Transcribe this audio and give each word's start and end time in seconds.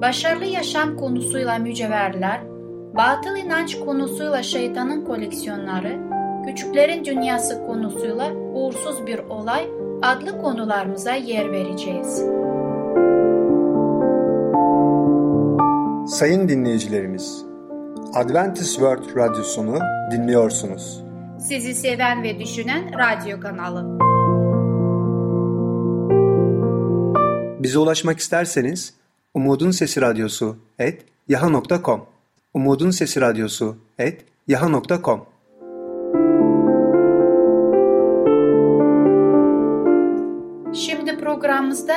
başarılı 0.00 0.44
yaşam 0.44 0.96
konusuyla 0.96 1.58
mücevherler, 1.58 2.40
batıl 2.96 3.36
inanç 3.36 3.78
konusuyla 3.78 4.42
şeytanın 4.42 5.04
koleksiyonları, 5.04 5.98
küçüklerin 6.46 7.04
dünyası 7.04 7.66
konusuyla 7.66 8.32
uğursuz 8.34 9.06
bir 9.06 9.18
olay 9.18 9.70
adlı 10.02 10.42
konularımıza 10.42 11.14
yer 11.14 11.52
vereceğiz. 11.52 12.24
Sayın 16.06 16.48
dinleyicilerimiz, 16.48 17.44
Adventist 18.14 18.70
World 18.70 19.16
Radyosunu 19.16 19.78
dinliyorsunuz. 20.10 21.04
Sizi 21.38 21.74
seven 21.74 22.22
ve 22.22 22.38
düşünen 22.38 22.90
radyo 22.98 23.40
kanalı. 23.40 23.98
Bize 27.62 27.78
ulaşmak 27.78 28.18
isterseniz 28.18 28.99
Umutun 29.34 29.70
Sesi 29.70 30.00
Radyosu 30.00 30.56
et 30.78 31.04
yaha.com 31.28 32.00
Umutun 32.54 32.90
Sesi 32.90 33.20
Radyosu 33.20 33.76
et 33.98 34.24
yaha.com 34.48 35.26
Şimdi 40.74 41.18
programımızda 41.18 41.94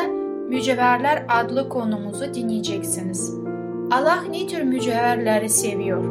Mücevherler 0.49 1.25
adlı 1.29 1.69
konumuzu 1.69 2.33
dinleyeceksiniz. 2.33 3.33
Allah 3.91 4.21
ne 4.29 4.47
tür 4.47 4.61
mücevherleri 4.61 5.49
seviyor? 5.49 6.03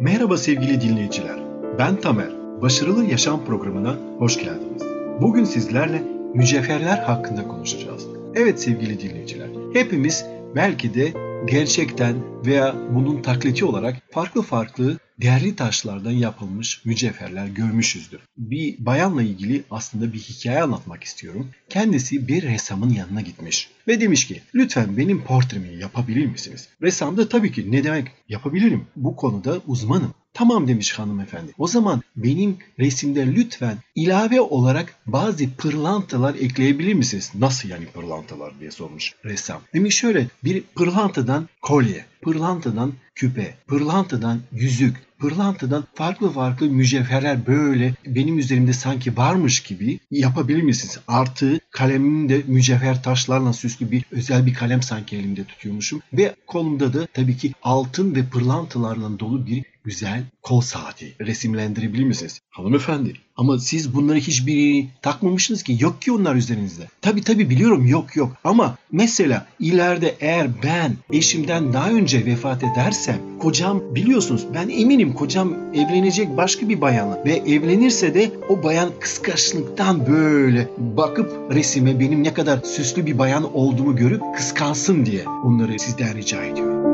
Merhaba 0.00 0.36
sevgili 0.36 0.80
dinleyiciler. 0.80 1.38
Ben 1.78 1.96
Tamer. 1.96 2.30
Başarılı 2.62 3.04
Yaşam 3.04 3.44
programına 3.44 3.96
hoş 4.18 4.38
geldiniz. 4.38 4.82
Bugün 5.20 5.44
sizlerle 5.44 6.15
mücevherler 6.36 6.98
hakkında 6.98 7.48
konuşacağız. 7.48 8.06
Evet 8.34 8.62
sevgili 8.62 9.00
dinleyiciler, 9.00 9.48
hepimiz 9.72 10.24
belki 10.56 10.94
de 10.94 11.12
gerçekten 11.46 12.16
veya 12.46 12.74
bunun 12.90 13.22
takliti 13.22 13.64
olarak 13.64 13.96
farklı 14.10 14.42
farklı 14.42 14.98
değerli 15.20 15.56
taşlardan 15.56 16.10
yapılmış 16.10 16.84
mücevherler 16.84 17.46
görmüşüzdür. 17.46 18.20
Bir 18.38 18.76
bayanla 18.78 19.22
ilgili 19.22 19.62
aslında 19.70 20.12
bir 20.12 20.18
hikaye 20.18 20.62
anlatmak 20.62 21.04
istiyorum. 21.04 21.50
Kendisi 21.68 22.28
bir 22.28 22.42
ressamın 22.42 22.90
yanına 22.90 23.20
gitmiş 23.20 23.70
ve 23.88 24.00
demiş 24.00 24.26
ki 24.26 24.42
lütfen 24.54 24.96
benim 24.96 25.24
portremi 25.24 25.76
yapabilir 25.76 26.26
misiniz? 26.26 26.68
Ressam 26.82 27.16
da 27.16 27.28
tabii 27.28 27.52
ki 27.52 27.72
ne 27.72 27.84
demek 27.84 28.08
yapabilirim 28.28 28.86
bu 28.96 29.16
konuda 29.16 29.60
uzmanım. 29.66 30.14
Tamam 30.36 30.68
demiş 30.68 30.92
hanımefendi. 30.92 31.52
O 31.58 31.66
zaman 31.66 32.02
benim 32.16 32.56
resimde 32.78 33.26
lütfen 33.26 33.76
ilave 33.94 34.40
olarak 34.40 34.94
bazı 35.06 35.50
pırlantalar 35.50 36.34
ekleyebilir 36.34 36.94
misiniz? 36.94 37.32
Nasıl 37.34 37.68
yani 37.68 37.86
pırlantalar 37.86 38.60
diye 38.60 38.70
sormuş 38.70 39.14
ressam. 39.24 39.60
Demiş 39.74 39.96
şöyle 39.96 40.26
bir 40.44 40.62
pırlantadan 40.74 41.48
kolye, 41.62 42.04
pırlantadan 42.22 42.92
küpe, 43.14 43.54
pırlantadan 43.66 44.40
yüzük, 44.52 44.96
pırlantadan 45.18 45.84
farklı 45.94 46.30
farklı 46.30 46.70
mücevherler 46.70 47.46
böyle 47.46 47.94
benim 48.06 48.38
üzerimde 48.38 48.72
sanki 48.72 49.16
varmış 49.16 49.60
gibi 49.60 50.00
yapabilir 50.10 50.62
misiniz? 50.62 50.98
Artı 51.08 51.60
kalemim 51.70 52.28
de 52.28 52.42
mücevher 52.46 53.02
taşlarla 53.02 53.52
süslü 53.52 53.90
bir 53.90 54.04
özel 54.10 54.46
bir 54.46 54.54
kalem 54.54 54.82
sanki 54.82 55.16
elimde 55.16 55.44
tutuyormuşum. 55.44 56.00
Ve 56.12 56.34
kolumda 56.46 56.92
da 56.94 57.06
tabii 57.06 57.36
ki 57.36 57.52
altın 57.62 58.14
ve 58.14 58.24
pırlantalarla 58.26 59.18
dolu 59.18 59.46
bir 59.46 59.64
güzel 59.86 60.24
kol 60.42 60.60
saati 60.60 61.14
resimlendirebilir 61.20 62.04
misiniz? 62.04 62.40
Hanımefendi 62.50 63.12
ama 63.36 63.58
siz 63.58 63.94
bunları 63.94 64.18
hiçbirini 64.18 64.88
takmamışsınız 65.02 65.62
ki 65.62 65.76
yok 65.80 66.02
ki 66.02 66.12
onlar 66.12 66.34
üzerinizde. 66.34 66.88
Tabi 67.02 67.22
tabi 67.22 67.50
biliyorum 67.50 67.86
yok 67.86 68.16
yok 68.16 68.32
ama 68.44 68.76
mesela 68.92 69.46
ileride 69.60 70.14
eğer 70.20 70.48
ben 70.64 70.92
eşimden 71.12 71.72
daha 71.72 71.90
önce 71.90 72.26
vefat 72.26 72.64
edersem 72.64 73.18
kocam 73.38 73.82
biliyorsunuz 73.94 74.46
ben 74.54 74.68
eminim 74.68 75.12
kocam 75.12 75.54
evlenecek 75.74 76.36
başka 76.36 76.68
bir 76.68 76.80
bayanla 76.80 77.24
ve 77.24 77.32
evlenirse 77.32 78.14
de 78.14 78.30
o 78.48 78.62
bayan 78.62 78.90
kıskançlıktan 79.00 80.06
böyle 80.06 80.68
bakıp 80.78 81.54
resime 81.54 82.00
benim 82.00 82.24
ne 82.24 82.34
kadar 82.34 82.58
süslü 82.62 83.06
bir 83.06 83.18
bayan 83.18 83.54
olduğumu 83.54 83.96
görüp 83.96 84.22
kıskansın 84.36 85.06
diye 85.06 85.28
onları 85.28 85.78
sizden 85.78 86.16
rica 86.16 86.44
ediyorum. 86.44 86.86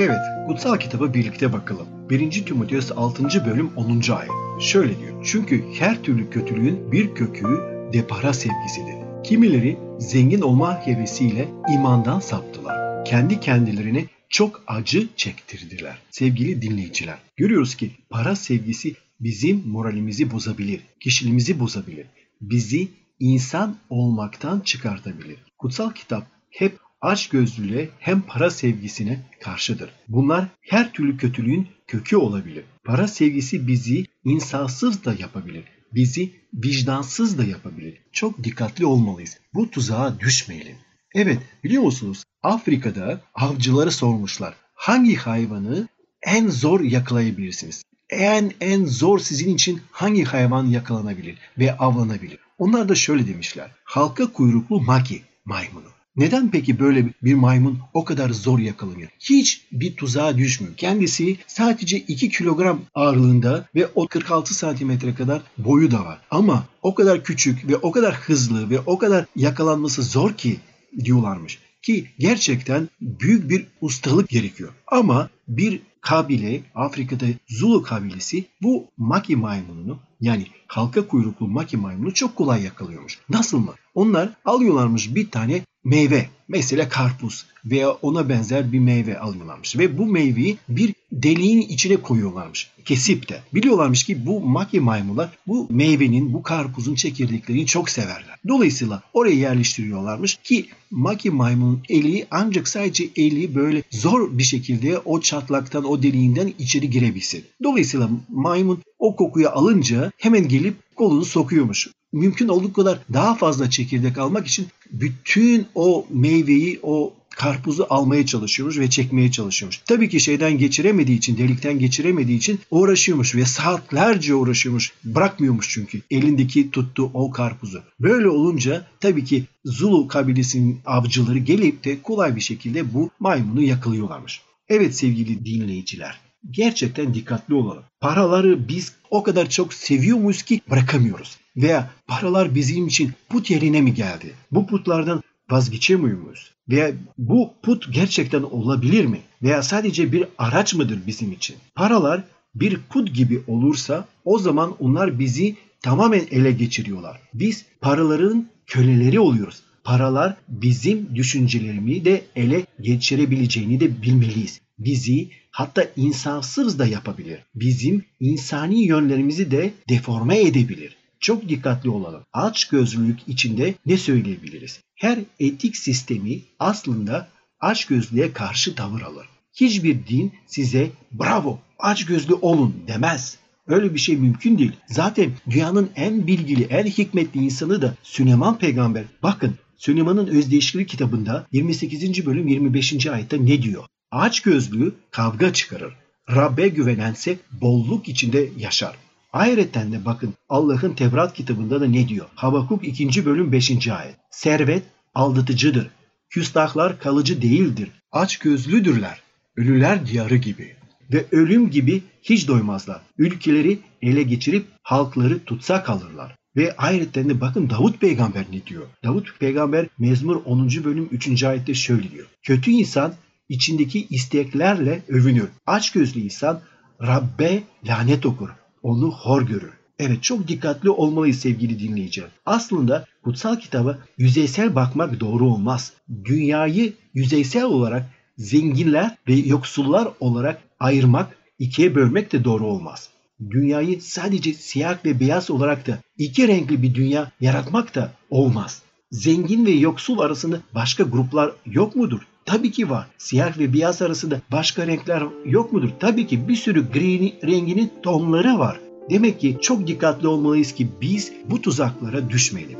Evet, 0.00 0.37
kutsal 0.48 0.76
kitaba 0.78 1.14
birlikte 1.14 1.52
bakalım. 1.52 1.86
1. 2.10 2.30
Timoteus 2.44 2.92
6. 2.92 3.24
bölüm 3.46 3.70
10. 3.76 3.88
ayet. 4.12 4.30
Şöyle 4.60 4.98
diyor. 5.00 5.24
Çünkü 5.26 5.64
her 5.78 6.02
türlü 6.02 6.30
kötülüğün 6.30 6.92
bir 6.92 7.14
kökü 7.14 7.46
de 7.92 8.06
para 8.06 8.32
sevgisidir. 8.32 8.94
Kimileri 9.24 9.78
zengin 9.98 10.40
olma 10.40 10.86
hevesiyle 10.86 11.48
imandan 11.74 12.20
saptılar. 12.20 13.04
Kendi 13.04 13.40
kendilerine 13.40 14.04
çok 14.28 14.62
acı 14.66 15.08
çektirdiler. 15.16 15.98
Sevgili 16.10 16.62
dinleyiciler, 16.62 17.18
görüyoruz 17.36 17.74
ki 17.74 17.90
para 18.10 18.36
sevgisi 18.36 18.94
bizim 19.20 19.68
moralimizi 19.68 20.30
bozabilir, 20.30 20.80
kişiliğimizi 21.00 21.60
bozabilir. 21.60 22.06
Bizi 22.40 22.88
insan 23.20 23.76
olmaktan 23.90 24.60
çıkartabilir. 24.60 25.36
Kutsal 25.58 25.90
kitap 25.90 26.26
hep 26.50 26.78
açgözlülüğe 27.00 27.88
hem 27.98 28.20
para 28.20 28.50
sevgisine 28.50 29.20
karşıdır. 29.40 29.90
Bunlar 30.08 30.46
her 30.60 30.92
türlü 30.92 31.16
kötülüğün 31.16 31.68
kökü 31.86 32.16
olabilir. 32.16 32.64
Para 32.84 33.08
sevgisi 33.08 33.66
bizi 33.66 34.04
insansız 34.24 35.04
da 35.04 35.14
yapabilir. 35.14 35.64
Bizi 35.94 36.32
vicdansız 36.54 37.38
da 37.38 37.44
yapabilir. 37.44 37.98
Çok 38.12 38.44
dikkatli 38.44 38.86
olmalıyız. 38.86 39.38
Bu 39.54 39.70
tuzağa 39.70 40.20
düşmeyelim. 40.20 40.76
Evet 41.14 41.38
biliyor 41.64 41.82
musunuz 41.82 42.24
Afrika'da 42.42 43.20
avcıları 43.34 43.92
sormuşlar. 43.92 44.54
Hangi 44.74 45.16
hayvanı 45.16 45.88
en 46.22 46.48
zor 46.48 46.80
yakalayabilirsiniz? 46.80 47.82
En 48.10 48.52
en 48.60 48.84
zor 48.84 49.18
sizin 49.18 49.54
için 49.54 49.80
hangi 49.90 50.24
hayvan 50.24 50.66
yakalanabilir 50.66 51.38
ve 51.58 51.76
avlanabilir? 51.76 52.38
Onlar 52.58 52.88
da 52.88 52.94
şöyle 52.94 53.26
demişler. 53.26 53.70
Halka 53.84 54.32
kuyruklu 54.32 54.80
maki 54.80 55.22
maymunu. 55.44 55.97
Neden 56.18 56.50
peki 56.50 56.78
böyle 56.78 57.06
bir 57.22 57.34
maymun 57.34 57.78
o 57.94 58.04
kadar 58.04 58.30
zor 58.30 58.58
yakalanıyor? 58.58 59.10
Hiç 59.20 59.66
bir 59.72 59.96
tuzağa 59.96 60.38
düşmüyor. 60.38 60.76
Kendisi 60.76 61.36
sadece 61.46 61.98
2 61.98 62.28
kilogram 62.28 62.80
ağırlığında 62.94 63.66
ve 63.74 63.86
o 63.94 64.08
46 64.08 64.54
santimetre 64.54 65.14
kadar 65.14 65.42
boyu 65.58 65.90
da 65.90 66.04
var. 66.04 66.18
Ama 66.30 66.64
o 66.82 66.94
kadar 66.94 67.24
küçük 67.24 67.68
ve 67.68 67.76
o 67.76 67.92
kadar 67.92 68.14
hızlı 68.14 68.70
ve 68.70 68.80
o 68.80 68.98
kadar 68.98 69.26
yakalanması 69.36 70.02
zor 70.02 70.32
ki 70.32 70.56
diyorlarmış. 71.04 71.58
Ki 71.82 72.06
gerçekten 72.18 72.88
büyük 73.00 73.50
bir 73.50 73.66
ustalık 73.80 74.28
gerekiyor. 74.28 74.72
Ama 74.86 75.30
bir 75.48 75.80
kabile, 76.00 76.60
Afrika'da 76.74 77.26
Zulu 77.48 77.82
kabilesi 77.82 78.44
bu 78.62 78.86
maki 78.96 79.36
maymununu 79.36 79.98
yani 80.20 80.46
halka 80.66 81.08
kuyruklu 81.08 81.48
maki 81.48 81.76
maymunu 81.76 82.14
çok 82.14 82.36
kolay 82.36 82.62
yakalıyormuş. 82.62 83.18
Nasıl 83.28 83.58
mı? 83.58 83.74
Onlar 83.94 84.30
alıyorlarmış 84.44 85.14
bir 85.14 85.30
tane 85.30 85.62
meyve 85.88 86.28
mesela 86.48 86.88
karpuz 86.88 87.46
veya 87.64 87.90
ona 87.90 88.28
benzer 88.28 88.72
bir 88.72 88.78
meyve 88.78 89.18
alıyorlarmış 89.18 89.78
ve 89.78 89.98
bu 89.98 90.06
meyveyi 90.06 90.56
bir 90.68 90.94
deliğin 91.12 91.60
içine 91.60 91.96
koyuyorlarmış 91.96 92.70
kesip 92.84 93.28
de. 93.28 93.40
Biliyorlarmış 93.54 94.04
ki 94.04 94.26
bu 94.26 94.40
maki 94.40 94.80
maymunlar 94.80 95.30
bu 95.46 95.66
meyvenin 95.70 96.32
bu 96.32 96.42
karpuzun 96.42 96.94
çekirdeklerini 96.94 97.66
çok 97.66 97.90
severler. 97.90 98.36
Dolayısıyla 98.48 99.02
oraya 99.12 99.34
yerleştiriyorlarmış 99.34 100.36
ki 100.36 100.66
maki 100.90 101.30
maymunun 101.30 101.82
eli 101.88 102.26
ancak 102.30 102.68
sadece 102.68 103.08
eli 103.16 103.54
böyle 103.54 103.82
zor 103.90 104.38
bir 104.38 104.42
şekilde 104.42 104.98
o 104.98 105.20
çatlaktan 105.20 105.84
o 105.84 106.02
deliğinden 106.02 106.52
içeri 106.58 106.90
girebilsin. 106.90 107.44
Dolayısıyla 107.62 108.10
maymun 108.28 108.82
o 108.98 109.16
kokuyu 109.16 109.48
alınca 109.48 110.12
hemen 110.18 110.48
gelip 110.48 110.96
kolunu 110.96 111.24
sokuyormuş 111.24 111.88
mümkün 112.12 112.48
olduğu 112.48 112.72
kadar 112.72 112.98
daha 113.12 113.34
fazla 113.34 113.70
çekirdek 113.70 114.18
almak 114.18 114.46
için 114.46 114.66
bütün 114.90 115.66
o 115.74 116.06
meyveyi, 116.10 116.80
o 116.82 117.14
karpuzu 117.38 117.86
almaya 117.90 118.26
çalışıyormuş 118.26 118.78
ve 118.78 118.90
çekmeye 118.90 119.30
çalışıyormuş. 119.30 119.80
Tabii 119.86 120.08
ki 120.08 120.20
şeyden 120.20 120.58
geçiremediği 120.58 121.18
için, 121.18 121.38
delikten 121.38 121.78
geçiremediği 121.78 122.38
için 122.38 122.60
uğraşıyormuş 122.70 123.34
ve 123.34 123.44
saatlerce 123.44 124.34
uğraşıyormuş. 124.34 124.92
Bırakmıyormuş 125.04 125.68
çünkü 125.70 126.02
elindeki 126.10 126.70
tuttuğu 126.70 127.10
o 127.14 127.30
karpuzu. 127.30 127.82
Böyle 128.00 128.28
olunca 128.28 128.86
tabii 129.00 129.24
ki 129.24 129.44
Zulu 129.64 130.08
kabilesinin 130.08 130.80
avcıları 130.86 131.38
gelip 131.38 131.84
de 131.84 132.02
kolay 132.02 132.36
bir 132.36 132.40
şekilde 132.40 132.94
bu 132.94 133.10
maymunu 133.20 133.62
yakalıyorlarmış. 133.62 134.40
Evet 134.68 134.96
sevgili 134.96 135.46
dinleyiciler, 135.46 136.20
gerçekten 136.50 137.14
dikkatli 137.14 137.54
olalım. 137.54 137.82
Paraları 138.00 138.68
biz 138.68 138.92
o 139.10 139.22
kadar 139.22 139.50
çok 139.50 139.74
seviyormuyuz 139.74 140.42
ki 140.42 140.60
bırakamıyoruz. 140.70 141.36
Veya 141.58 141.90
paralar 142.06 142.54
bizim 142.54 142.86
için 142.86 143.12
put 143.28 143.50
yerine 143.50 143.80
mi 143.80 143.94
geldi? 143.94 144.34
Bu 144.52 144.66
putlardan 144.66 145.22
vazgeçemiyor 145.50 146.18
muyuz? 146.18 146.50
Veya 146.68 146.92
bu 147.18 147.52
put 147.62 147.94
gerçekten 147.94 148.42
olabilir 148.42 149.04
mi? 149.04 149.20
Veya 149.42 149.62
sadece 149.62 150.12
bir 150.12 150.24
araç 150.38 150.74
mıdır 150.74 150.98
bizim 151.06 151.32
için? 151.32 151.56
Paralar 151.74 152.24
bir 152.54 152.80
put 152.90 153.14
gibi 153.14 153.42
olursa 153.46 154.08
o 154.24 154.38
zaman 154.38 154.74
onlar 154.80 155.18
bizi 155.18 155.56
tamamen 155.82 156.26
ele 156.30 156.52
geçiriyorlar. 156.52 157.20
Biz 157.34 157.64
paraların 157.80 158.46
köleleri 158.66 159.20
oluyoruz. 159.20 159.62
Paralar 159.84 160.36
bizim 160.48 161.14
düşüncelerimi 161.14 162.04
de 162.04 162.24
ele 162.36 162.66
geçirebileceğini 162.80 163.80
de 163.80 164.02
bilmeliyiz. 164.02 164.60
Bizi 164.78 165.28
hatta 165.50 165.86
insansız 165.96 166.78
da 166.78 166.86
yapabilir. 166.86 167.38
Bizim 167.54 168.04
insani 168.20 168.84
yönlerimizi 168.84 169.50
de 169.50 169.72
deforme 169.88 170.40
edebilir. 170.40 170.97
Çok 171.20 171.48
dikkatli 171.48 171.90
olalım. 171.90 172.22
Aç 172.32 172.68
gözlülük 172.68 173.18
içinde 173.26 173.74
ne 173.86 173.96
söyleyebiliriz? 173.96 174.80
Her 174.94 175.18
etik 175.40 175.76
sistemi 175.76 176.40
aslında 176.58 177.28
aç 177.60 177.84
gözlüğe 177.84 178.32
karşı 178.32 178.74
tavır 178.74 179.00
alır. 179.00 179.26
Hiçbir 179.54 180.06
din 180.06 180.32
size 180.46 180.90
bravo 181.12 181.58
aç 181.78 182.06
gözlü 182.06 182.34
olun 182.34 182.74
demez. 182.86 183.38
Öyle 183.66 183.94
bir 183.94 183.98
şey 183.98 184.16
mümkün 184.16 184.58
değil. 184.58 184.72
Zaten 184.86 185.30
dünyanın 185.50 185.90
en 185.96 186.26
bilgili, 186.26 186.64
en 186.64 186.86
hikmetli 186.86 187.40
insanı 187.40 187.82
da 187.82 187.94
Süleyman 188.02 188.58
peygamber. 188.58 189.04
Bakın 189.22 189.54
Süleyman'ın 189.76 190.26
Özdeşkili 190.26 190.86
kitabında 190.86 191.46
28. 191.52 192.26
bölüm 192.26 192.48
25. 192.48 193.06
ayette 193.06 193.46
ne 193.46 193.62
diyor? 193.62 193.84
Aç 194.10 194.40
gözlüğü 194.40 194.94
kavga 195.10 195.52
çıkarır. 195.52 195.94
Rabbe 196.30 196.68
güvenense 196.68 197.38
bolluk 197.52 198.08
içinde 198.08 198.48
yaşar. 198.58 198.96
Ayrıca 199.32 199.92
de 199.92 200.04
bakın 200.04 200.34
Allah'ın 200.48 200.94
Tevrat 200.94 201.34
kitabında 201.34 201.80
da 201.80 201.86
ne 201.86 202.08
diyor? 202.08 202.26
Habakuk 202.34 202.88
2. 202.88 203.26
bölüm 203.26 203.52
5. 203.52 203.88
ayet. 203.88 204.16
Servet 204.30 204.82
aldatıcıdır. 205.14 205.90
Küstahlar 206.30 206.98
kalıcı 206.98 207.42
değildir. 207.42 207.90
Aç 208.12 208.38
gözlüdürler. 208.38 209.22
Ölüler 209.56 210.06
diyarı 210.06 210.36
gibi. 210.36 210.76
Ve 211.12 211.26
ölüm 211.32 211.70
gibi 211.70 212.02
hiç 212.22 212.48
doymazlar. 212.48 213.00
Ülkeleri 213.18 213.78
ele 214.02 214.22
geçirip 214.22 214.66
halkları 214.82 215.44
tutsak 215.44 215.90
alırlar. 215.90 216.36
Ve 216.56 216.74
ayrıca 216.76 217.28
de 217.28 217.40
bakın 217.40 217.70
Davut 217.70 218.00
peygamber 218.00 218.44
ne 218.52 218.66
diyor? 218.66 218.86
Davut 219.04 219.38
peygamber 219.40 219.86
Mezmur 219.98 220.36
10. 220.44 220.68
bölüm 220.84 221.08
3. 221.12 221.42
ayette 221.44 221.74
şöyle 221.74 222.10
diyor. 222.10 222.26
Kötü 222.42 222.70
insan 222.70 223.14
içindeki 223.48 224.06
isteklerle 224.10 225.02
övünür. 225.08 225.48
Aç 225.66 225.92
gözlü 225.92 226.20
insan 226.20 226.60
Rabbe 227.02 227.62
lanet 227.84 228.26
okur 228.26 228.50
onu 228.82 229.10
hor 229.10 229.42
görür. 229.42 229.72
Evet 229.98 230.22
çok 230.22 230.48
dikkatli 230.48 230.90
olmalıyız 230.90 231.38
sevgili 231.38 231.78
dinleyiciler. 231.78 232.28
Aslında 232.46 233.04
kutsal 233.24 233.56
kitaba 233.56 233.98
yüzeysel 234.18 234.74
bakmak 234.74 235.20
doğru 235.20 235.46
olmaz. 235.46 235.92
Dünyayı 236.24 236.92
yüzeysel 237.14 237.64
olarak 237.64 238.10
zenginler 238.38 239.16
ve 239.28 239.34
yoksullar 239.34 240.08
olarak 240.20 240.62
ayırmak, 240.80 241.36
ikiye 241.58 241.94
bölmek 241.94 242.32
de 242.32 242.44
doğru 242.44 242.66
olmaz. 242.66 243.08
Dünyayı 243.50 244.02
sadece 244.02 244.54
siyah 244.54 245.04
ve 245.04 245.20
beyaz 245.20 245.50
olarak 245.50 245.86
da 245.86 245.98
iki 246.18 246.48
renkli 246.48 246.82
bir 246.82 246.94
dünya 246.94 247.30
yaratmak 247.40 247.94
da 247.94 248.12
olmaz. 248.30 248.82
Zengin 249.12 249.66
ve 249.66 249.70
yoksul 249.70 250.18
arasında 250.18 250.60
başka 250.74 251.02
gruplar 251.02 251.52
yok 251.66 251.96
mudur? 251.96 252.20
Tabii 252.48 252.70
ki 252.70 252.90
var. 252.90 253.06
Siyah 253.18 253.58
ve 253.58 253.72
beyaz 253.72 254.02
arasında 254.02 254.40
başka 254.52 254.86
renkler 254.86 255.22
yok 255.44 255.72
mudur? 255.72 255.88
Tabii 256.00 256.26
ki 256.26 256.48
bir 256.48 256.56
sürü 256.56 256.92
gri 256.92 257.34
renginin 257.46 257.92
tonları 258.02 258.58
var. 258.58 258.80
Demek 259.10 259.40
ki 259.40 259.58
çok 259.62 259.86
dikkatli 259.86 260.28
olmalıyız 260.28 260.72
ki 260.72 260.88
biz 261.00 261.32
bu 261.50 261.62
tuzaklara 261.62 262.30
düşmeyelim. 262.30 262.78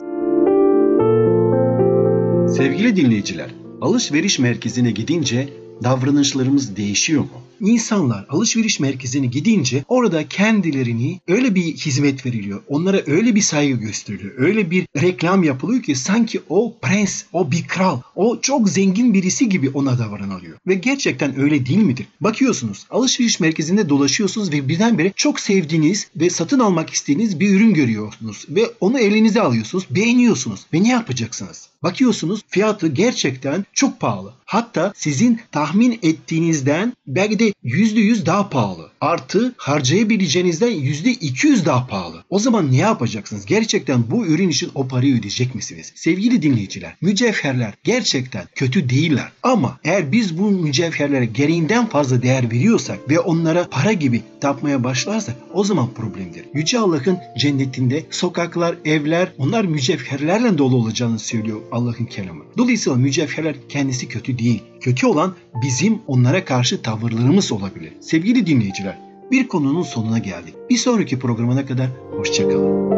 Sevgili 2.49 2.97
dinleyiciler, 2.97 3.51
alışveriş 3.81 4.39
merkezine 4.39 4.91
gidince 4.91 5.49
davranışlarımız 5.85 6.77
değişiyor 6.77 7.23
mu? 7.23 7.48
İnsanlar 7.61 8.27
alışveriş 8.29 8.81
merkezine 8.81 9.27
gidince 9.27 9.85
orada 9.89 10.29
kendilerini 10.29 11.21
öyle 11.29 11.55
bir 11.55 11.63
hizmet 11.63 12.27
veriliyor. 12.27 12.63
Onlara 12.69 13.03
öyle 13.07 13.35
bir 13.35 13.41
saygı 13.41 13.75
gösteriliyor. 13.81 14.33
Öyle 14.37 14.71
bir 14.71 14.87
reklam 14.97 15.43
yapılıyor 15.43 15.83
ki 15.83 15.95
sanki 15.95 16.41
o 16.49 16.77
prens, 16.83 17.23
o 17.33 17.51
bir 17.51 17.67
kral, 17.67 18.01
o 18.15 18.41
çok 18.41 18.69
zengin 18.69 19.15
birisi 19.15 19.49
gibi 19.49 19.71
ona 19.71 19.99
davranılıyor. 19.99 20.59
Ve 20.67 20.75
gerçekten 20.75 21.41
öyle 21.41 21.67
değil 21.67 21.79
midir? 21.79 22.07
Bakıyorsunuz 22.21 22.87
alışveriş 22.91 23.41
merkezinde 23.41 23.89
dolaşıyorsunuz 23.89 24.53
ve 24.53 24.69
birdenbire 24.69 25.13
çok 25.17 25.41
sevdiğiniz 25.41 26.09
ve 26.17 26.31
satın 26.31 26.59
almak 26.59 26.91
istediğiniz 26.91 27.41
bir 27.41 27.55
ürün 27.55 27.75
görüyorsunuz. 27.75 28.47
Ve 28.49 28.71
onu 28.81 28.99
elinize 28.99 29.41
alıyorsunuz, 29.41 29.85
beğeniyorsunuz. 29.91 30.61
Ve 30.73 30.83
ne 30.83 30.89
yapacaksınız? 30.89 31.69
Bakıyorsunuz 31.83 32.41
fiyatı 32.49 32.89
gerçekten 32.89 33.65
çok 33.73 34.01
pahalı. 34.01 34.33
Hatta 34.45 34.93
sizin 34.97 35.41
tahmin 35.53 35.99
ettiğinizden 36.03 36.93
belki 37.07 37.39
de 37.39 37.48
%100 37.65 38.27
daha 38.27 38.49
pahalı. 38.51 38.91
Artı 39.01 39.55
harcayabileceğinizden 39.57 40.73
%200 40.73 41.65
daha 41.65 41.87
pahalı. 41.87 42.25
O 42.31 42.39
zaman 42.39 42.73
ne 42.73 42.77
yapacaksınız? 42.77 43.47
Gerçekten 43.47 44.11
bu 44.11 44.27
ürün 44.27 44.49
için 44.49 44.71
o 44.75 44.89
parayı 44.89 45.19
ödeyecek 45.19 45.55
misiniz? 45.55 45.93
Sevgili 45.95 46.43
dinleyiciler, 46.43 46.97
mücevherler 47.01 47.75
gerçekten 47.85 48.45
kötü 48.55 48.89
değiller. 48.89 49.33
Ama 49.43 49.79
eğer 49.85 50.13
biz 50.13 50.39
bu 50.39 50.51
mücevherlere 50.51 51.27
gereğinden 51.27 51.87
fazla 51.87 52.23
değer 52.23 52.51
veriyorsak 52.51 53.11
ve 53.11 53.21
onlara 53.21 53.69
para 53.71 53.93
gibi 53.93 54.23
tapmaya 54.41 54.85
başlarsak 54.85 55.37
o 55.53 55.65
zaman 55.65 55.95
problemdir. 55.95 56.45
Yüce 56.55 56.79
Allah'ın 56.79 57.19
cennetinde 57.39 58.05
sokaklar, 58.11 58.77
evler 58.85 59.33
onlar 59.39 59.65
mücevherlerle 59.65 60.59
dolu 60.59 60.77
olacağını 60.77 61.19
söylüyor 61.19 61.61
Allah'ın 61.73 62.05
kelamı. 62.05 62.45
Dolayısıyla 62.59 62.99
mücevherler 62.99 63.57
kendisi 63.69 64.09
kötü 64.09 64.39
değil. 64.39 64.63
Kötü 64.81 65.07
olan 65.07 65.35
bizim 65.63 66.03
onlara 66.07 66.45
karşı 66.45 66.83
tavırlarımız 66.83 67.53
olabilir. 67.53 67.93
Sevgili 68.01 68.47
dinleyiciler, 68.47 68.99
bir 69.31 69.49
konunun 69.49 69.83
sonuna 69.83 70.19
geldik. 70.19 70.55
Bir 70.71 70.77
sonraki 70.77 71.19
programına 71.19 71.67
kadar 71.67 71.87
hoşçakalın. 72.17 72.89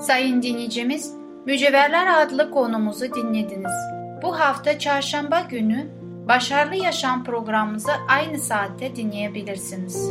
Sayın 0.00 0.42
dinleyicimiz, 0.42 1.12
Mücevherler 1.46 2.22
adlı 2.22 2.50
konumuzu 2.50 3.14
dinlediniz. 3.14 3.72
Bu 4.22 4.40
hafta 4.40 4.78
çarşamba 4.78 5.40
günü 5.50 5.86
Başarılı 6.28 6.74
Yaşam 6.74 7.24
programımızı 7.24 7.92
aynı 8.08 8.38
saatte 8.38 8.96
dinleyebilirsiniz. 8.96 10.10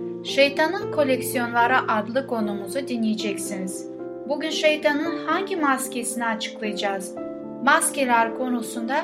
Şeytanın 0.23 0.91
Koleksiyonları 0.91 1.91
adlı 1.91 2.27
konumuzu 2.27 2.87
dinleyeceksiniz. 2.87 3.87
Bugün 4.29 4.49
şeytanın 4.49 5.27
hangi 5.27 5.55
maskesini 5.55 6.25
açıklayacağız? 6.25 7.15
Maskeler 7.63 8.37
konusunda 8.37 8.95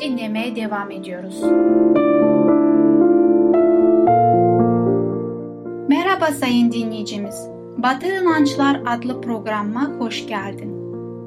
dinlemeye 0.00 0.56
devam 0.56 0.90
ediyoruz. 0.90 1.42
Merhaba 5.88 6.26
sayın 6.26 6.72
dinleyicimiz. 6.72 7.48
Batı 7.76 8.06
İnançlar 8.06 8.80
adlı 8.86 9.20
programıma 9.20 9.84
hoş 9.98 10.26
geldin. 10.26 10.76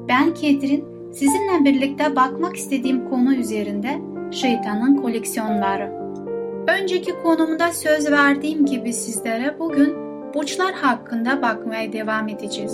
Ben 0.08 0.34
Ketrin, 0.34 0.84
sizinle 1.12 1.64
birlikte 1.64 2.16
bakmak 2.16 2.56
istediğim 2.56 3.08
konu 3.08 3.34
üzerinde 3.34 3.98
şeytanın 4.30 4.96
koleksiyonları. 4.96 5.99
Önceki 6.78 7.12
konumda 7.22 7.72
söz 7.72 8.10
verdiğim 8.10 8.66
gibi 8.66 8.92
sizlere 8.92 9.58
bugün 9.58 9.96
burçlar 10.34 10.74
hakkında 10.74 11.42
bakmaya 11.42 11.92
devam 11.92 12.28
edeceğiz. 12.28 12.72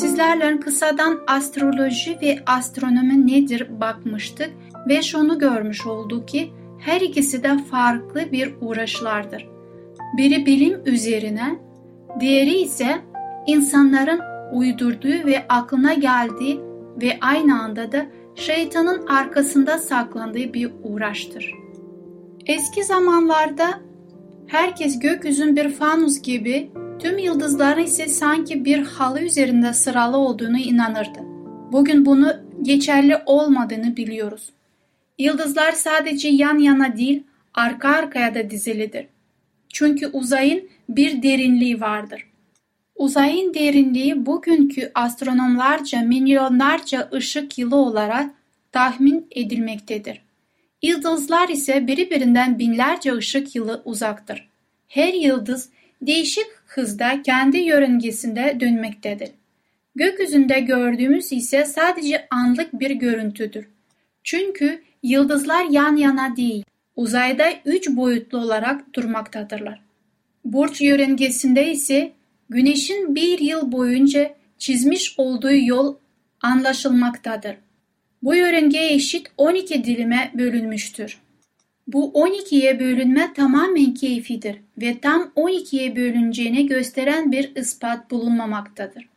Sizlerle 0.00 0.60
kısadan 0.60 1.20
astroloji 1.26 2.18
ve 2.22 2.38
astronomi 2.46 3.26
nedir 3.26 3.80
bakmıştık 3.80 4.50
ve 4.88 5.02
şunu 5.02 5.38
görmüş 5.38 5.86
olduk 5.86 6.28
ki 6.28 6.50
her 6.78 7.00
ikisi 7.00 7.42
de 7.42 7.58
farklı 7.70 8.32
bir 8.32 8.54
uğraşlardır. 8.60 9.48
Biri 10.16 10.46
bilim 10.46 10.80
üzerine, 10.86 11.58
diğeri 12.20 12.60
ise 12.60 12.98
insanların 13.46 14.20
uydurduğu 14.52 15.26
ve 15.26 15.44
aklına 15.48 15.94
geldiği 15.94 16.60
ve 17.02 17.18
aynı 17.20 17.62
anda 17.62 17.92
da 17.92 18.06
şeytanın 18.38 19.06
arkasında 19.06 19.78
saklandığı 19.78 20.54
bir 20.54 20.70
uğraştır. 20.82 21.54
Eski 22.46 22.84
zamanlarda 22.84 23.80
herkes 24.46 24.98
gökyüzün 24.98 25.56
bir 25.56 25.68
fanus 25.68 26.22
gibi 26.22 26.70
tüm 26.98 27.18
yıldızların 27.18 27.82
ise 27.82 28.06
sanki 28.06 28.64
bir 28.64 28.78
halı 28.78 29.20
üzerinde 29.20 29.72
sıralı 29.72 30.16
olduğunu 30.16 30.58
inanırdı. 30.58 31.18
Bugün 31.72 32.06
bunu 32.06 32.32
geçerli 32.62 33.16
olmadığını 33.26 33.96
biliyoruz. 33.96 34.50
Yıldızlar 35.18 35.72
sadece 35.72 36.28
yan 36.28 36.58
yana 36.58 36.96
değil, 36.96 37.22
arka 37.54 37.88
arkaya 37.88 38.34
da 38.34 38.50
dizilidir. 38.50 39.06
Çünkü 39.68 40.06
uzayın 40.06 40.68
bir 40.88 41.22
derinliği 41.22 41.80
vardır. 41.80 42.27
Uzayın 42.98 43.54
derinliği 43.54 44.26
bugünkü 44.26 44.90
astronomlarca 44.94 46.02
milyonlarca 46.02 47.08
ışık 47.12 47.58
yılı 47.58 47.76
olarak 47.76 48.30
tahmin 48.72 49.26
edilmektedir. 49.30 50.20
Yıldızlar 50.82 51.48
ise 51.48 51.86
birbirinden 51.86 52.58
binlerce 52.58 53.14
ışık 53.14 53.54
yılı 53.54 53.82
uzaktır. 53.84 54.48
Her 54.88 55.14
yıldız 55.14 55.68
değişik 56.02 56.46
hızda 56.66 57.22
kendi 57.22 57.58
yörüngesinde 57.58 58.56
dönmektedir. 58.60 59.30
Gökyüzünde 59.94 60.60
gördüğümüz 60.60 61.32
ise 61.32 61.64
sadece 61.64 62.26
anlık 62.30 62.80
bir 62.80 62.90
görüntüdür. 62.90 63.68
Çünkü 64.24 64.82
yıldızlar 65.02 65.64
yan 65.64 65.96
yana 65.96 66.36
değil, 66.36 66.64
uzayda 66.96 67.44
üç 67.64 67.88
boyutlu 67.88 68.38
olarak 68.38 68.94
durmaktadırlar. 68.94 69.80
Burç 70.44 70.80
yörüngesinde 70.80 71.72
ise 71.72 72.17
Güneşin 72.50 73.14
bir 73.14 73.38
yıl 73.38 73.72
boyunca 73.72 74.34
çizmiş 74.58 75.14
olduğu 75.18 75.54
yol 75.54 75.96
anlaşılmaktadır. 76.40 77.56
Bu 78.22 78.34
yörünge 78.34 78.86
eşit 78.86 79.26
12 79.36 79.84
dilime 79.84 80.32
bölünmüştür. 80.34 81.18
Bu 81.86 82.12
12'ye 82.14 82.80
bölünme 82.80 83.32
tamamen 83.32 83.94
keyfidir 83.94 84.56
ve 84.78 84.98
tam 85.00 85.32
12'ye 85.36 85.96
bölüneceğini 85.96 86.66
gösteren 86.66 87.32
bir 87.32 87.56
ispat 87.56 88.10
bulunmamaktadır. 88.10 89.08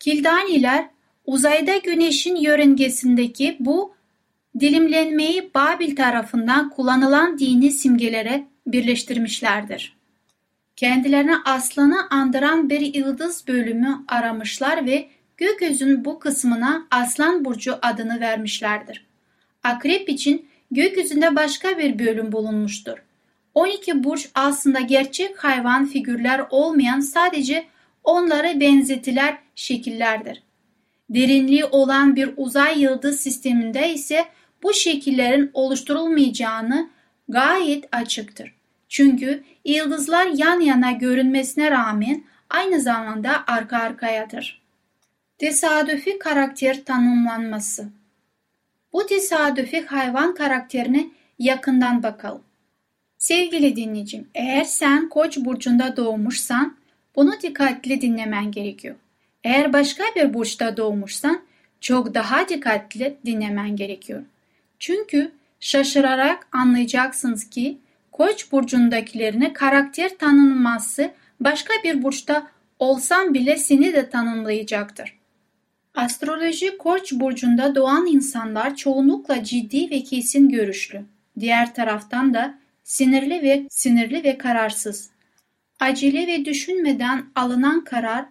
Kildaniler 0.00 0.86
uzayda 1.24 1.76
güneşin 1.76 2.36
yörüngesindeki 2.36 3.56
bu 3.60 3.94
dilimlenmeyi 4.60 5.50
Babil 5.54 5.96
tarafından 5.96 6.70
kullanılan 6.70 7.38
dini 7.38 7.70
simgelere 7.70 8.46
birleştirmişlerdir. 8.66 9.96
Kendilerine 10.76 11.36
aslanı 11.44 12.08
andıran 12.10 12.70
bir 12.70 12.94
yıldız 12.94 13.48
bölümü 13.48 14.04
aramışlar 14.08 14.86
ve 14.86 15.08
gökyüzünün 15.36 16.04
bu 16.04 16.18
kısmına 16.18 16.86
Aslan 16.90 17.44
Burcu 17.44 17.78
adını 17.82 18.20
vermişlerdir. 18.20 19.06
Akrep 19.62 20.08
için 20.08 20.48
gökyüzünde 20.70 21.36
başka 21.36 21.78
bir 21.78 21.98
bölüm 21.98 22.32
bulunmuştur. 22.32 22.98
12 23.54 24.04
burç 24.04 24.28
aslında 24.34 24.80
gerçek 24.80 25.44
hayvan 25.44 25.86
figürler 25.86 26.42
olmayan 26.50 27.00
sadece 27.00 27.66
onlara 28.04 28.60
benzetiler 28.60 29.38
şekillerdir. 29.54 30.42
Derinliği 31.10 31.64
olan 31.64 32.16
bir 32.16 32.30
uzay 32.36 32.82
yıldız 32.82 33.20
sisteminde 33.20 33.92
ise 33.92 34.24
bu 34.62 34.74
şekillerin 34.74 35.50
oluşturulmayacağını 35.54 36.90
gayet 37.28 37.84
açıktır. 37.92 38.55
Çünkü 38.96 39.44
yıldızlar 39.64 40.26
yan 40.26 40.60
yana 40.60 40.92
görünmesine 40.92 41.70
rağmen 41.70 42.24
aynı 42.50 42.80
zamanda 42.80 43.44
arka 43.46 43.76
arkayadır. 43.76 44.62
Tesadüfi 45.38 46.18
karakter 46.18 46.84
tanımlanması 46.84 47.88
Bu 48.92 49.06
tesadüfi 49.06 49.86
hayvan 49.86 50.34
karakterine 50.34 51.06
yakından 51.38 52.02
bakalım. 52.02 52.42
Sevgili 53.18 53.76
dinleyicim, 53.76 54.28
eğer 54.34 54.64
sen 54.64 55.08
koç 55.08 55.38
burcunda 55.38 55.96
doğmuşsan 55.96 56.76
bunu 57.16 57.40
dikkatli 57.42 58.00
dinlemen 58.00 58.50
gerekiyor. 58.52 58.96
Eğer 59.44 59.72
başka 59.72 60.04
bir 60.16 60.34
burçta 60.34 60.76
doğmuşsan 60.76 61.42
çok 61.80 62.14
daha 62.14 62.48
dikkatli 62.48 63.16
dinlemen 63.26 63.76
gerekiyor. 63.76 64.22
Çünkü 64.78 65.32
şaşırarak 65.60 66.48
anlayacaksınız 66.52 67.50
ki 67.50 67.78
Koç 68.16 68.52
burcundakilerine 68.52 69.52
karakter 69.52 70.18
tanınması 70.18 71.10
başka 71.40 71.74
bir 71.84 72.02
burçta 72.02 72.46
olsan 72.78 73.34
bile 73.34 73.56
seni 73.56 73.92
de 73.92 74.10
tanımlayacaktır. 74.10 75.18
Astroloji 75.94 76.78
Koç 76.78 77.12
burcunda 77.12 77.74
doğan 77.74 78.06
insanlar 78.06 78.76
çoğunlukla 78.76 79.44
ciddi 79.44 79.90
ve 79.90 80.02
kesin 80.02 80.48
görüşlü. 80.48 81.02
Diğer 81.40 81.74
taraftan 81.74 82.34
da 82.34 82.58
sinirli 82.84 83.42
ve 83.42 83.66
sinirli 83.70 84.24
ve 84.24 84.38
kararsız. 84.38 85.10
Acele 85.80 86.26
ve 86.26 86.44
düşünmeden 86.44 87.24
alınan 87.34 87.84
karar 87.84 88.24